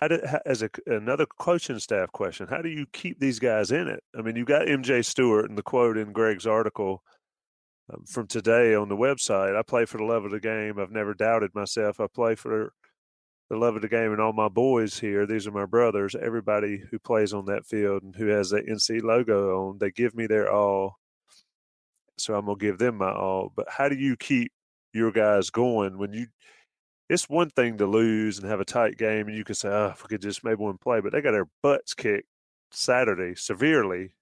how 0.00 0.08
did, 0.08 0.20
as 0.46 0.62
a, 0.62 0.70
another 0.86 1.26
coaching 1.26 1.78
staff 1.78 2.12
question, 2.12 2.46
how 2.48 2.62
do 2.62 2.68
you 2.68 2.86
keep 2.92 3.18
these 3.18 3.38
guys 3.38 3.72
in 3.72 3.88
it? 3.88 4.02
I 4.16 4.22
mean, 4.22 4.36
you 4.36 4.44
got 4.44 4.66
MJ 4.66 5.04
Stewart 5.04 5.48
and 5.48 5.58
the 5.58 5.62
quote 5.62 5.96
in 5.96 6.12
Greg's 6.12 6.46
article 6.46 7.02
from 8.06 8.26
today 8.26 8.74
on 8.74 8.88
the 8.88 8.96
website. 8.96 9.56
I 9.56 9.62
play 9.62 9.84
for 9.84 9.98
the 9.98 10.04
love 10.04 10.24
of 10.24 10.30
the 10.30 10.40
game. 10.40 10.78
I've 10.78 10.90
never 10.90 11.14
doubted 11.14 11.54
myself. 11.54 12.00
I 12.00 12.06
play 12.06 12.34
for 12.34 12.72
the 13.48 13.56
love 13.56 13.76
of 13.76 13.82
the 13.82 13.88
game, 13.88 14.12
and 14.12 14.20
all 14.20 14.32
my 14.32 14.48
boys 14.48 14.98
here. 14.98 15.26
These 15.26 15.46
are 15.46 15.52
my 15.52 15.66
brothers. 15.66 16.14
Everybody 16.14 16.82
who 16.90 16.98
plays 16.98 17.32
on 17.32 17.46
that 17.46 17.66
field 17.66 18.02
and 18.02 18.14
who 18.14 18.26
has 18.26 18.50
the 18.50 18.62
NC 18.62 19.02
logo 19.02 19.68
on, 19.68 19.78
they 19.78 19.90
give 19.90 20.14
me 20.14 20.26
their 20.26 20.50
all. 20.50 20.96
So 22.16 22.34
I'm 22.34 22.46
gonna 22.46 22.58
give 22.58 22.78
them 22.78 22.96
my 22.98 23.12
all. 23.12 23.52
But 23.54 23.66
how 23.68 23.88
do 23.88 23.96
you 23.96 24.16
keep 24.16 24.52
your 24.92 25.10
guys 25.10 25.50
going 25.50 25.98
when 25.98 26.12
you 26.12 26.26
it's 27.08 27.28
one 27.28 27.50
thing 27.50 27.78
to 27.78 27.86
lose 27.86 28.38
and 28.38 28.48
have 28.48 28.60
a 28.60 28.64
tight 28.64 28.96
game 28.96 29.26
and 29.26 29.36
you 29.36 29.42
can 29.42 29.56
say, 29.56 29.68
oh, 29.68 29.88
if 29.88 30.02
we 30.04 30.08
could 30.08 30.22
just 30.22 30.44
maybe 30.44 30.56
one 30.56 30.78
play, 30.78 31.00
but 31.00 31.12
they 31.12 31.20
got 31.20 31.32
their 31.32 31.48
butts 31.60 31.92
kicked 31.92 32.28
Saturday 32.70 33.34
severely. 33.34 34.14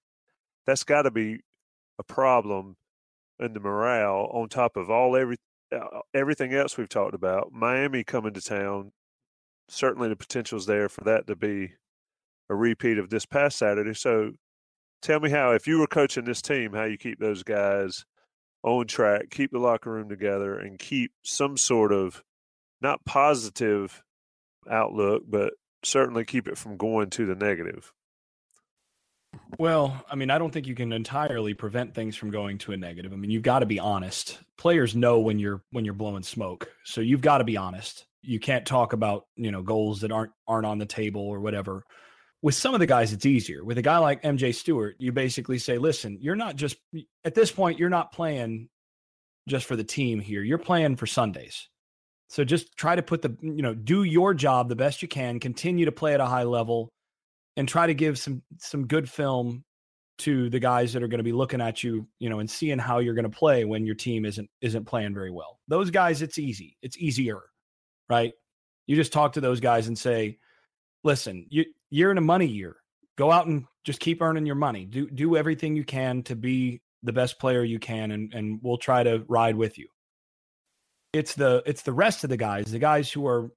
That's 0.65 0.83
got 0.83 1.03
to 1.03 1.11
be 1.11 1.41
a 1.99 2.03
problem 2.03 2.77
and 3.39 3.55
the 3.55 3.59
morale 3.59 4.29
on 4.33 4.49
top 4.49 4.75
of 4.75 4.89
all 4.89 5.15
every 5.15 5.37
uh, 5.71 5.99
everything 6.13 6.53
else 6.53 6.77
we've 6.77 6.89
talked 6.89 7.13
about. 7.13 7.51
Miami 7.51 8.03
coming 8.03 8.33
to 8.33 8.41
town, 8.41 8.91
certainly 9.67 10.09
the 10.09 10.15
potential 10.15 10.57
is 10.57 10.65
there 10.65 10.89
for 10.89 11.03
that 11.03 11.27
to 11.27 11.35
be 11.35 11.73
a 12.49 12.55
repeat 12.55 12.97
of 12.97 13.09
this 13.09 13.25
past 13.25 13.57
Saturday. 13.57 13.93
So, 13.93 14.31
tell 15.01 15.19
me 15.19 15.29
how, 15.29 15.51
if 15.51 15.67
you 15.67 15.79
were 15.79 15.87
coaching 15.87 16.25
this 16.25 16.41
team, 16.41 16.73
how 16.73 16.85
you 16.85 16.97
keep 16.97 17.19
those 17.19 17.43
guys 17.43 18.05
on 18.63 18.87
track, 18.87 19.29
keep 19.29 19.51
the 19.51 19.59
locker 19.59 19.91
room 19.91 20.09
together, 20.09 20.57
and 20.57 20.79
keep 20.79 21.11
some 21.23 21.55
sort 21.55 21.91
of 21.91 22.23
not 22.81 23.05
positive 23.05 24.03
outlook, 24.69 25.23
but 25.27 25.53
certainly 25.83 26.25
keep 26.25 26.47
it 26.47 26.57
from 26.57 26.77
going 26.77 27.09
to 27.11 27.25
the 27.25 27.35
negative. 27.35 27.93
Well, 29.57 30.03
I 30.09 30.15
mean, 30.15 30.29
I 30.29 30.37
don't 30.37 30.51
think 30.51 30.67
you 30.67 30.75
can 30.75 30.93
entirely 30.93 31.53
prevent 31.53 31.93
things 31.93 32.15
from 32.15 32.31
going 32.31 32.57
to 32.59 32.71
a 32.71 32.77
negative. 32.77 33.11
I 33.13 33.15
mean, 33.15 33.29
you've 33.29 33.43
got 33.43 33.59
to 33.59 33.65
be 33.65 33.79
honest. 33.79 34.39
Players 34.57 34.95
know 34.95 35.19
when 35.19 35.37
you're 35.39 35.61
when 35.71 35.85
you're 35.85 35.93
blowing 35.93 36.23
smoke. 36.23 36.69
So 36.85 37.01
you've 37.01 37.21
got 37.21 37.39
to 37.39 37.43
be 37.43 37.57
honest. 37.57 38.05
You 38.21 38.39
can't 38.39 38.65
talk 38.65 38.93
about, 38.93 39.25
you 39.35 39.51
know, 39.51 39.61
goals 39.61 40.01
that 40.01 40.11
aren't 40.11 40.31
aren't 40.47 40.65
on 40.65 40.77
the 40.77 40.85
table 40.85 41.21
or 41.21 41.39
whatever. 41.39 41.83
With 42.41 42.55
some 42.55 42.73
of 42.73 42.79
the 42.79 42.87
guys 42.87 43.11
it's 43.11 43.25
easier. 43.25 43.63
With 43.63 43.77
a 43.77 43.81
guy 43.81 43.97
like 43.97 44.23
MJ 44.23 44.55
Stewart, 44.55 44.95
you 44.97 45.11
basically 45.11 45.57
say, 45.57 45.77
"Listen, 45.77 46.17
you're 46.21 46.35
not 46.35 46.55
just 46.55 46.77
at 47.25 47.35
this 47.35 47.51
point 47.51 47.79
you're 47.79 47.89
not 47.89 48.13
playing 48.13 48.69
just 49.49 49.65
for 49.65 49.75
the 49.75 49.83
team 49.83 50.19
here. 50.19 50.41
You're 50.41 50.57
playing 50.57 50.95
for 50.95 51.07
Sundays. 51.07 51.67
So 52.29 52.45
just 52.45 52.77
try 52.77 52.95
to 52.95 53.01
put 53.01 53.21
the, 53.23 53.35
you 53.41 53.63
know, 53.63 53.73
do 53.73 54.03
your 54.03 54.33
job 54.33 54.69
the 54.69 54.75
best 54.75 55.01
you 55.01 55.07
can, 55.07 55.39
continue 55.39 55.85
to 55.85 55.91
play 55.91 56.13
at 56.13 56.21
a 56.21 56.25
high 56.25 56.43
level 56.43 56.89
and 57.59 57.67
try 57.67 57.85
to 57.85 57.93
give 57.93 58.17
some 58.17 58.41
some 58.57 58.87
good 58.87 59.09
film 59.09 59.65
to 60.19 60.49
the 60.49 60.59
guys 60.59 60.93
that 60.93 61.03
are 61.03 61.07
going 61.07 61.19
to 61.19 61.25
be 61.25 61.33
looking 61.33 61.61
at 61.61 61.83
you, 61.83 62.07
you 62.17 62.29
know, 62.29 62.39
and 62.39 62.49
seeing 62.49 62.79
how 62.79 62.99
you're 62.99 63.13
going 63.13 63.29
to 63.29 63.37
play 63.37 63.65
when 63.65 63.85
your 63.85 63.95
team 63.95 64.25
isn't 64.25 64.49
isn't 64.61 64.85
playing 64.85 65.13
very 65.13 65.29
well. 65.29 65.59
Those 65.67 65.91
guys 65.91 66.21
it's 66.21 66.39
easy. 66.39 66.77
It's 66.81 66.97
easier, 66.97 67.41
right? 68.09 68.31
You 68.87 68.95
just 68.95 69.11
talk 69.11 69.33
to 69.33 69.41
those 69.41 69.59
guys 69.59 69.87
and 69.87 69.99
say, 69.99 70.39
"Listen, 71.03 71.45
you 71.49 71.65
you're 71.89 72.11
in 72.11 72.17
a 72.17 72.21
money 72.21 72.47
year. 72.47 72.77
Go 73.17 73.29
out 73.29 73.47
and 73.47 73.65
just 73.83 73.99
keep 73.99 74.21
earning 74.21 74.45
your 74.45 74.55
money. 74.55 74.85
Do 74.85 75.09
do 75.09 75.35
everything 75.35 75.75
you 75.75 75.83
can 75.83 76.23
to 76.23 76.37
be 76.37 76.81
the 77.03 77.13
best 77.13 77.39
player 77.39 77.63
you 77.63 77.79
can 77.79 78.11
and 78.11 78.33
and 78.33 78.59
we'll 78.63 78.77
try 78.77 79.03
to 79.03 79.25
ride 79.27 79.57
with 79.57 79.77
you." 79.77 79.89
It's 81.11 81.35
the 81.35 81.61
it's 81.65 81.81
the 81.81 81.93
rest 81.93 82.23
of 82.23 82.29
the 82.29 82.37
guys, 82.37 82.71
the 82.71 82.79
guys 82.79 83.11
who 83.11 83.27
are 83.27 83.51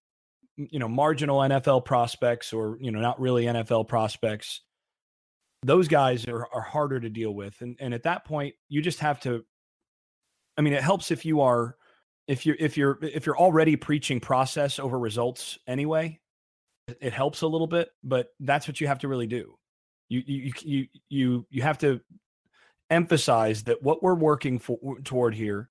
you 0.70 0.78
know 0.78 0.88
marginal 0.88 1.38
NFL 1.38 1.84
prospects 1.84 2.52
or 2.52 2.78
you 2.80 2.90
know 2.90 3.00
not 3.00 3.20
really 3.20 3.44
NFL 3.44 3.88
prospects 3.88 4.60
those 5.64 5.88
guys 5.88 6.26
are, 6.26 6.46
are 6.52 6.60
harder 6.60 6.98
to 6.98 7.08
deal 7.08 7.32
with. 7.32 7.60
And 7.60 7.76
and 7.80 7.94
at 7.94 8.02
that 8.04 8.24
point 8.24 8.54
you 8.68 8.82
just 8.82 9.00
have 9.00 9.20
to 9.20 9.44
I 10.56 10.62
mean 10.62 10.72
it 10.72 10.82
helps 10.82 11.10
if 11.10 11.24
you 11.24 11.40
are 11.40 11.76
if 12.26 12.46
you're 12.46 12.56
if 12.58 12.76
you're 12.76 12.98
if 13.02 13.26
you're 13.26 13.38
already 13.38 13.76
preaching 13.76 14.20
process 14.20 14.78
over 14.78 14.98
results 14.98 15.58
anyway 15.66 16.18
it 17.00 17.12
helps 17.12 17.42
a 17.42 17.46
little 17.46 17.66
bit 17.66 17.90
but 18.02 18.28
that's 18.40 18.66
what 18.66 18.80
you 18.80 18.86
have 18.86 18.98
to 19.00 19.08
really 19.08 19.26
do. 19.26 19.56
You 20.08 20.22
you 20.26 20.52
you 20.62 20.86
you 21.08 21.46
you 21.50 21.62
have 21.62 21.78
to 21.78 22.00
emphasize 22.90 23.64
that 23.64 23.82
what 23.82 24.02
we're 24.02 24.14
working 24.14 24.58
for 24.58 25.00
toward 25.04 25.34
here 25.34 25.70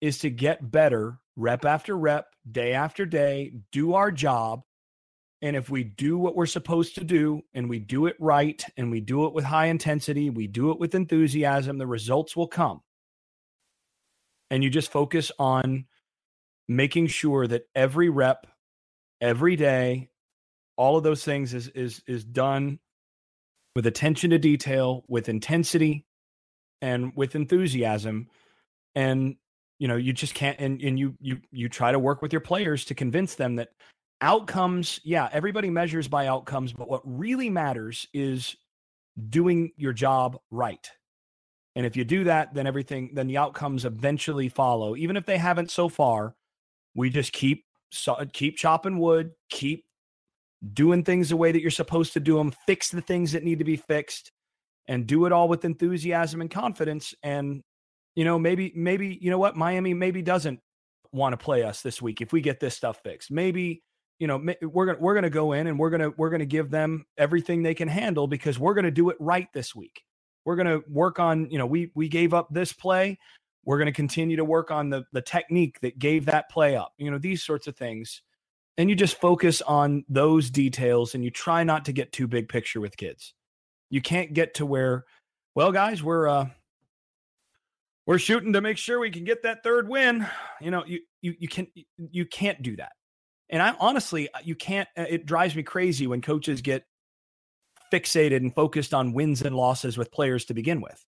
is 0.00 0.18
to 0.18 0.30
get 0.30 0.70
better 0.70 1.18
rep 1.36 1.64
after 1.64 1.96
rep, 1.96 2.27
day 2.52 2.72
after 2.72 3.06
day, 3.06 3.52
do 3.72 3.94
our 3.94 4.10
job. 4.10 4.62
And 5.40 5.54
if 5.54 5.70
we 5.70 5.84
do 5.84 6.18
what 6.18 6.34
we're 6.34 6.46
supposed 6.46 6.96
to 6.96 7.04
do 7.04 7.42
and 7.54 7.68
we 7.68 7.78
do 7.78 8.06
it 8.06 8.16
right 8.18 8.62
and 8.76 8.90
we 8.90 9.00
do 9.00 9.26
it 9.26 9.32
with 9.32 9.44
high 9.44 9.66
intensity, 9.66 10.30
we 10.30 10.46
do 10.48 10.70
it 10.72 10.80
with 10.80 10.94
enthusiasm, 10.94 11.78
the 11.78 11.86
results 11.86 12.34
will 12.34 12.48
come. 12.48 12.82
And 14.50 14.64
you 14.64 14.70
just 14.70 14.90
focus 14.90 15.30
on 15.38 15.86
making 16.68 17.06
sure 17.06 17.46
that 17.46 17.68
every 17.74 18.08
rep, 18.08 18.46
every 19.20 19.56
day, 19.56 20.10
all 20.76 20.96
of 20.96 21.02
those 21.02 21.24
things 21.24 21.54
is 21.54 21.68
is 21.68 22.02
is 22.06 22.24
done 22.24 22.78
with 23.74 23.86
attention 23.86 24.30
to 24.30 24.38
detail, 24.38 25.04
with 25.08 25.28
intensity, 25.28 26.06
and 26.80 27.12
with 27.14 27.34
enthusiasm. 27.34 28.28
And 28.94 29.36
you 29.78 29.88
know 29.88 29.96
you 29.96 30.12
just 30.12 30.34
can't 30.34 30.58
and, 30.58 30.80
and 30.82 30.98
you 30.98 31.14
you 31.20 31.38
you 31.50 31.68
try 31.68 31.92
to 31.92 31.98
work 31.98 32.22
with 32.22 32.32
your 32.32 32.40
players 32.40 32.84
to 32.86 32.94
convince 32.94 33.34
them 33.34 33.56
that 33.56 33.70
outcomes 34.20 35.00
yeah 35.04 35.28
everybody 35.32 35.70
measures 35.70 36.08
by 36.08 36.26
outcomes 36.26 36.72
but 36.72 36.88
what 36.88 37.02
really 37.04 37.48
matters 37.48 38.06
is 38.12 38.56
doing 39.28 39.72
your 39.76 39.92
job 39.92 40.38
right. 40.50 40.90
And 41.74 41.86
if 41.86 41.96
you 41.96 42.04
do 42.04 42.24
that 42.24 42.54
then 42.54 42.66
everything 42.66 43.10
then 43.14 43.28
the 43.28 43.36
outcomes 43.38 43.84
eventually 43.84 44.48
follow 44.48 44.96
even 44.96 45.16
if 45.16 45.26
they 45.26 45.38
haven't 45.38 45.70
so 45.70 45.88
far. 45.88 46.34
We 46.94 47.10
just 47.10 47.32
keep 47.32 47.64
so, 47.92 48.16
keep 48.32 48.56
chopping 48.56 48.98
wood 48.98 49.30
keep 49.50 49.84
doing 50.72 51.04
things 51.04 51.28
the 51.28 51.36
way 51.36 51.52
that 51.52 51.62
you're 51.62 51.70
supposed 51.70 52.12
to 52.14 52.20
do 52.20 52.36
them 52.36 52.52
fix 52.66 52.90
the 52.90 53.00
things 53.00 53.32
that 53.32 53.44
need 53.44 53.60
to 53.60 53.64
be 53.64 53.76
fixed 53.76 54.32
and 54.88 55.06
do 55.06 55.26
it 55.26 55.32
all 55.32 55.48
with 55.48 55.64
enthusiasm 55.64 56.40
and 56.40 56.50
confidence 56.50 57.14
and 57.22 57.62
you 58.18 58.24
know, 58.24 58.36
maybe, 58.36 58.72
maybe, 58.74 59.16
you 59.22 59.30
know 59.30 59.38
what, 59.38 59.54
Miami 59.54 59.94
maybe 59.94 60.22
doesn't 60.22 60.58
want 61.12 61.34
to 61.34 61.36
play 61.36 61.62
us 61.62 61.82
this 61.82 62.02
week 62.02 62.20
if 62.20 62.32
we 62.32 62.40
get 62.40 62.58
this 62.58 62.76
stuff 62.76 63.00
fixed. 63.04 63.30
Maybe, 63.30 63.84
you 64.18 64.26
know, 64.26 64.44
we're 64.60 64.86
gonna 64.86 64.98
we're 64.98 65.14
gonna 65.14 65.30
go 65.30 65.52
in 65.52 65.68
and 65.68 65.78
we're 65.78 65.90
gonna 65.90 66.10
we're 66.16 66.30
gonna 66.30 66.44
give 66.44 66.68
them 66.68 67.06
everything 67.16 67.62
they 67.62 67.74
can 67.74 67.86
handle 67.86 68.26
because 68.26 68.58
we're 68.58 68.74
gonna 68.74 68.90
do 68.90 69.10
it 69.10 69.16
right 69.20 69.46
this 69.54 69.72
week. 69.72 70.02
We're 70.44 70.56
gonna 70.56 70.80
work 70.88 71.20
on, 71.20 71.48
you 71.48 71.58
know, 71.58 71.66
we 71.66 71.92
we 71.94 72.08
gave 72.08 72.34
up 72.34 72.48
this 72.50 72.72
play. 72.72 73.20
We're 73.64 73.78
gonna 73.78 73.92
continue 73.92 74.36
to 74.36 74.44
work 74.44 74.72
on 74.72 74.90
the 74.90 75.04
the 75.12 75.22
technique 75.22 75.78
that 75.82 76.00
gave 76.00 76.24
that 76.24 76.50
play 76.50 76.74
up. 76.74 76.94
You 76.98 77.12
know, 77.12 77.18
these 77.18 77.44
sorts 77.44 77.68
of 77.68 77.76
things. 77.76 78.22
And 78.78 78.90
you 78.90 78.96
just 78.96 79.20
focus 79.20 79.62
on 79.62 80.04
those 80.08 80.50
details 80.50 81.14
and 81.14 81.22
you 81.22 81.30
try 81.30 81.62
not 81.62 81.84
to 81.84 81.92
get 81.92 82.10
too 82.10 82.26
big 82.26 82.48
picture 82.48 82.80
with 82.80 82.96
kids. 82.96 83.32
You 83.90 84.02
can't 84.02 84.34
get 84.34 84.54
to 84.54 84.66
where, 84.66 85.04
well, 85.54 85.70
guys, 85.70 86.02
we're 86.02 86.26
uh 86.26 86.48
we're 88.08 88.18
shooting 88.18 88.54
to 88.54 88.62
make 88.62 88.78
sure 88.78 88.98
we 88.98 89.10
can 89.10 89.22
get 89.22 89.42
that 89.42 89.62
third 89.62 89.86
win. 89.86 90.26
You 90.62 90.70
know, 90.70 90.82
you 90.86 91.00
you 91.20 91.34
you 91.38 91.46
can 91.46 91.66
you 91.98 92.24
can't 92.24 92.62
do 92.62 92.74
that. 92.76 92.92
And 93.50 93.60
I 93.60 93.74
honestly, 93.78 94.32
uh, 94.32 94.38
you 94.42 94.54
can't. 94.54 94.88
Uh, 94.96 95.04
it 95.08 95.26
drives 95.26 95.54
me 95.54 95.62
crazy 95.62 96.06
when 96.06 96.22
coaches 96.22 96.62
get 96.62 96.84
fixated 97.92 98.38
and 98.38 98.54
focused 98.54 98.94
on 98.94 99.12
wins 99.12 99.42
and 99.42 99.54
losses 99.54 99.98
with 99.98 100.10
players 100.10 100.46
to 100.46 100.54
begin 100.54 100.80
with. 100.80 101.04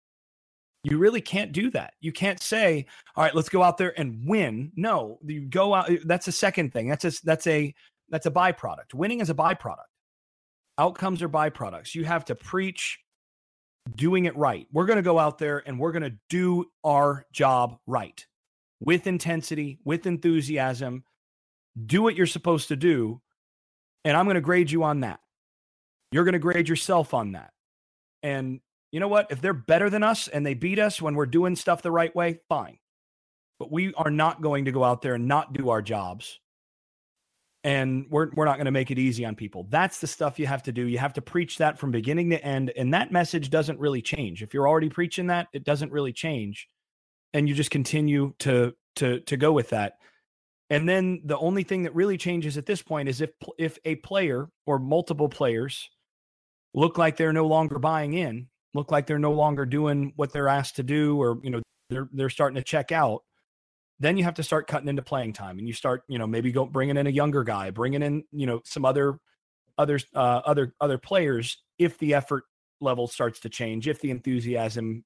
You 0.85 0.99
really 0.99 1.23
can't 1.23 1.53
do 1.53 1.71
that. 1.71 1.95
You 2.01 2.13
can't 2.13 2.43
say, 2.43 2.85
"All 3.17 3.25
right, 3.25 3.35
let's 3.35 3.49
go 3.49 3.63
out 3.63 3.79
there 3.79 3.99
and 3.99 4.21
win." 4.27 4.71
No, 4.77 5.19
you 5.25 5.47
go 5.49 5.73
out. 5.73 5.91
Uh, 5.91 5.97
that's 6.05 6.29
a 6.29 6.33
second 6.33 6.71
thing. 6.75 6.87
That's 6.87 7.07
a 7.07 7.13
that's 7.25 7.47
a 7.47 7.75
that's 8.11 8.27
a 8.27 8.31
byproduct. 8.31 8.93
Winning 8.93 9.21
is 9.21 9.31
a 9.31 9.35
byproduct. 9.35 9.89
Outcomes 10.77 11.23
are 11.23 11.31
byproducts. 11.31 11.95
You 11.95 12.05
have 12.05 12.27
to 12.27 12.35
preach 12.35 12.99
doing 13.97 14.25
it 14.25 14.37
right. 14.37 14.67
We're 14.73 14.87
going 14.87 14.97
to 14.97 15.03
go 15.03 15.19
out 15.19 15.39
there 15.39 15.63
and 15.67 15.79
we're 15.79 15.93
going 15.93 16.03
to 16.03 16.17
do 16.29 16.67
our 16.85 17.27
job 17.33 17.79
right 17.87 18.25
with 18.81 19.07
intensity, 19.07 19.79
with 19.85 20.07
enthusiasm. 20.07 21.05
Do 21.87 22.03
what 22.03 22.17
you're 22.17 22.27
supposed 22.27 22.69
to 22.69 22.77
do. 22.77 23.21
And 24.05 24.17
I'm 24.17 24.25
going 24.25 24.35
to 24.35 24.41
grade 24.41 24.71
you 24.71 24.83
on 24.83 25.01
that. 25.01 25.21
You're 26.13 26.25
going 26.25 26.33
to 26.33 26.39
grade 26.39 26.69
yourself 26.69 27.15
on 27.15 27.33
that. 27.33 27.53
And 28.23 28.61
you 28.91 28.99
know 28.99 29.09
what? 29.09 29.31
If 29.31 29.41
they're 29.41 29.55
better 29.55 29.89
than 29.89 30.03
us 30.03 30.27
and 30.27 30.45
they 30.45 30.55
beat 30.55 30.79
us 30.79 31.01
when 31.01 31.15
we're 31.15 31.27
doing 31.27 31.55
stuff 31.55 31.83
the 31.83 31.93
right 31.93 32.15
way, 32.15 32.41
fine. 32.49 32.79
But 33.59 33.71
we 33.71 33.95
are 33.95 34.11
not 34.11 34.43
going 34.43 34.65
to 34.65 34.73
go 34.73 34.83
out 34.83 35.03
there 35.03 35.15
and 35.15 35.29
not 35.29 35.53
do 35.53 35.69
our 35.69 35.83
jobs 35.83 36.40
and 37.63 38.07
we're 38.09 38.31
we're 38.35 38.47
not 38.47 38.57
going 38.57 38.67
to 38.67 38.71
make 38.71 38.91
it 38.91 38.99
easy 38.99 39.25
on 39.25 39.35
people. 39.35 39.67
That's 39.69 40.01
the 40.01 40.07
stuff 40.07 40.39
you 40.39 40.47
have 40.47 40.63
to 40.65 40.73
do. 40.73 40.87
You 40.87 40.99
have 40.99 41.13
to 41.15 41.23
preach 41.23 41.59
that 41.59 41.79
from 41.79 41.91
beginning 41.91 42.31
to 42.31 42.43
end 42.43 42.73
and 42.77 42.95
that 42.95 43.13
message 43.13 43.51
doesn't 43.51 43.79
really 43.79 44.03
change. 44.03 44.43
If 44.43 44.55
you're 44.55 44.69
already 44.69 44.89
preaching 44.89 45.27
that, 45.27 45.49
it 45.53 45.65
doesn't 45.65 45.93
really 45.93 46.13
change. 46.13 46.69
And 47.35 47.49
you 47.49 47.55
just 47.55 47.71
continue 47.71 48.35
to 48.41 48.75
to 48.97 49.21
to 49.21 49.37
go 49.37 49.53
with 49.53 49.71
that. 49.71 49.95
And 50.71 50.89
then 50.89 51.23
the 51.25 51.37
only 51.37 51.65
thing 51.65 51.83
that 51.83 51.95
really 51.95 52.17
changes 52.17 52.57
at 52.57 52.67
this 52.67 52.83
point 52.83 53.09
is 53.09 53.21
if 53.21 53.31
if 53.59 53.79
a 53.85 53.97
player 53.97 54.49
or 54.67 54.79
multiple 54.79 55.29
players 55.29 55.91
look 56.73 56.97
like 56.97 57.17
they're 57.17 57.33
no 57.33 57.47
longer 57.47 57.79
buying 57.79 58.15
in, 58.15 58.49
look 58.75 58.91
like 58.91 59.07
they're 59.07 59.19
no 59.19 59.33
longer 59.33 59.67
doing 59.67 60.13
what 60.17 60.33
they're 60.33 60.49
asked 60.49 60.77
to 60.77 60.83
do 60.83 61.21
or 61.21 61.39
you 61.43 61.51
know 61.51 61.61
they're 61.91 62.09
they're 62.13 62.31
starting 62.31 62.57
to 62.57 62.63
check 62.63 62.91
out 62.93 63.23
then 64.01 64.17
you 64.17 64.25
have 64.25 64.35
to 64.35 64.43
start 64.43 64.67
cutting 64.67 64.89
into 64.89 65.03
playing 65.03 65.33
time 65.33 65.59
and 65.59 65.69
you 65.69 65.75
start 65.75 66.03
you 66.09 66.19
know 66.19 66.27
maybe 66.27 66.51
go 66.51 66.65
bringing 66.65 66.97
in 66.97 67.07
a 67.07 67.11
younger 67.11 67.45
guy 67.45 67.71
bringing 67.71 68.03
in 68.03 68.25
you 68.33 68.47
know 68.47 68.61
some 68.65 68.85
other 68.85 69.19
other 69.79 70.01
uh, 70.15 70.41
other 70.45 70.75
other 70.81 70.99
players 70.99 71.63
if 71.79 71.97
the 71.99 72.15
effort 72.15 72.45
level 72.81 73.07
starts 73.07 73.39
to 73.41 73.49
change 73.49 73.87
if 73.87 74.01
the 74.01 74.11
enthusiasm 74.11 75.05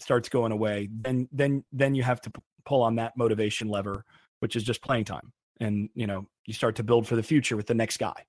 starts 0.00 0.28
going 0.28 0.52
away 0.52 0.88
then 0.92 1.28
then 1.32 1.64
then 1.72 1.94
you 1.94 2.02
have 2.02 2.20
to 2.20 2.30
p- 2.30 2.42
pull 2.66 2.82
on 2.82 2.96
that 2.96 3.12
motivation 3.16 3.68
lever 3.68 4.04
which 4.40 4.56
is 4.56 4.64
just 4.64 4.82
playing 4.82 5.04
time 5.04 5.32
and 5.60 5.88
you 5.94 6.06
know 6.06 6.26
you 6.46 6.52
start 6.52 6.76
to 6.76 6.82
build 6.82 7.06
for 7.06 7.16
the 7.16 7.22
future 7.22 7.56
with 7.56 7.66
the 7.66 7.74
next 7.74 7.96
guy. 7.96 8.24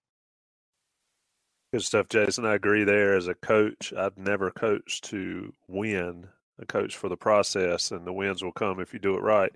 Good 1.74 1.84
stuff 1.84 2.08
jason. 2.08 2.46
I 2.46 2.54
agree 2.54 2.84
there. 2.84 3.16
As 3.16 3.28
a 3.28 3.34
coach 3.34 3.92
i've 3.98 4.18
never 4.18 4.52
coached 4.52 5.06
to 5.06 5.52
win 5.68 6.28
a 6.60 6.66
coach 6.66 6.96
for 6.96 7.10
the 7.10 7.18
process, 7.18 7.92
and 7.92 8.06
the 8.06 8.14
wins 8.14 8.44
will 8.44 8.52
come 8.52 8.80
if 8.80 8.94
you 8.94 9.00
do 9.00 9.16
it 9.16 9.22
right. 9.22 9.54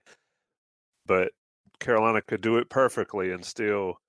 But 1.10 1.32
Carolina 1.80 2.22
could 2.22 2.42
do 2.42 2.58
it 2.58 2.70
perfectly 2.70 3.32
and 3.32 3.44
still 3.44 4.00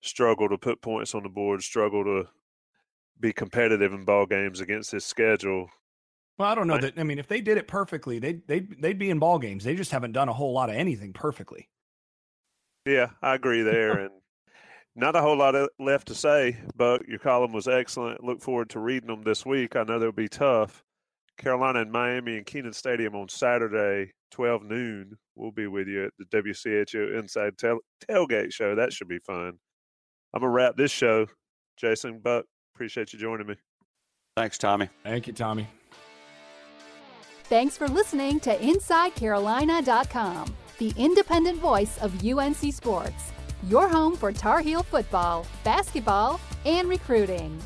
struggle 0.00 0.48
to 0.48 0.56
put 0.56 0.80
points 0.80 1.14
on 1.14 1.22
the 1.22 1.28
board, 1.28 1.62
struggle 1.62 2.02
to 2.02 2.24
be 3.20 3.32
competitive 3.32 3.92
in 3.92 4.06
ball 4.06 4.24
games 4.24 4.60
against 4.60 4.90
this 4.90 5.04
schedule. 5.04 5.68
Well, 6.38 6.48
I 6.48 6.54
don't 6.54 6.66
know 6.66 6.78
that. 6.78 6.98
I 6.98 7.02
mean, 7.02 7.18
if 7.18 7.28
they 7.28 7.42
did 7.42 7.58
it 7.58 7.68
perfectly, 7.68 8.18
they 8.18 8.40
they 8.46 8.60
they'd 8.60 8.98
be 8.98 9.10
in 9.10 9.18
ball 9.18 9.38
games. 9.38 9.64
They 9.64 9.74
just 9.74 9.90
haven't 9.90 10.12
done 10.12 10.30
a 10.30 10.32
whole 10.32 10.54
lot 10.54 10.70
of 10.70 10.76
anything 10.76 11.12
perfectly. 11.12 11.68
Yeah, 12.86 13.10
I 13.20 13.34
agree 13.34 13.62
there, 13.62 13.98
and 13.98 14.10
not 14.94 15.16
a 15.16 15.20
whole 15.20 15.36
lot 15.36 15.54
left 15.78 16.08
to 16.08 16.14
say. 16.14 16.56
But 16.74 17.06
your 17.06 17.18
column 17.18 17.52
was 17.52 17.68
excellent. 17.68 18.24
Look 18.24 18.40
forward 18.40 18.70
to 18.70 18.80
reading 18.80 19.08
them 19.08 19.24
this 19.24 19.44
week. 19.44 19.76
I 19.76 19.82
know 19.82 19.98
they'll 19.98 20.12
be 20.12 20.28
tough. 20.28 20.84
Carolina 21.36 21.80
and 21.80 21.92
Miami 21.92 22.38
and 22.38 22.46
Kenan 22.46 22.72
Stadium 22.72 23.14
on 23.14 23.28
Saturday, 23.28 24.12
twelve 24.30 24.62
noon. 24.62 25.18
We'll 25.34 25.50
be 25.52 25.66
with 25.66 25.88
you 25.88 26.06
at 26.06 26.12
the 26.18 26.24
WCHL 26.26 27.18
Inside 27.18 27.58
Tail- 27.58 27.80
Tailgate 28.08 28.52
Show. 28.52 28.74
That 28.74 28.92
should 28.92 29.08
be 29.08 29.18
fun. 29.20 29.58
I'm 30.34 30.40
gonna 30.40 30.50
wrap 30.50 30.76
this 30.76 30.90
show. 30.90 31.26
Jason 31.76 32.18
Buck, 32.20 32.44
appreciate 32.74 33.12
you 33.12 33.18
joining 33.18 33.46
me. 33.46 33.56
Thanks, 34.36 34.58
Tommy. 34.58 34.88
Thank 35.02 35.26
you, 35.26 35.32
Tommy. 35.32 35.66
Thanks 37.44 37.76
for 37.76 37.86
listening 37.88 38.40
to 38.40 38.56
InsideCarolina.com, 38.58 40.54
the 40.78 40.92
independent 40.96 41.58
voice 41.58 41.96
of 41.98 42.24
UNC 42.24 42.72
Sports, 42.72 43.32
your 43.68 43.88
home 43.88 44.16
for 44.16 44.32
Tar 44.32 44.60
Heel 44.60 44.82
football, 44.82 45.46
basketball, 45.64 46.40
and 46.64 46.88
recruiting. 46.88 47.56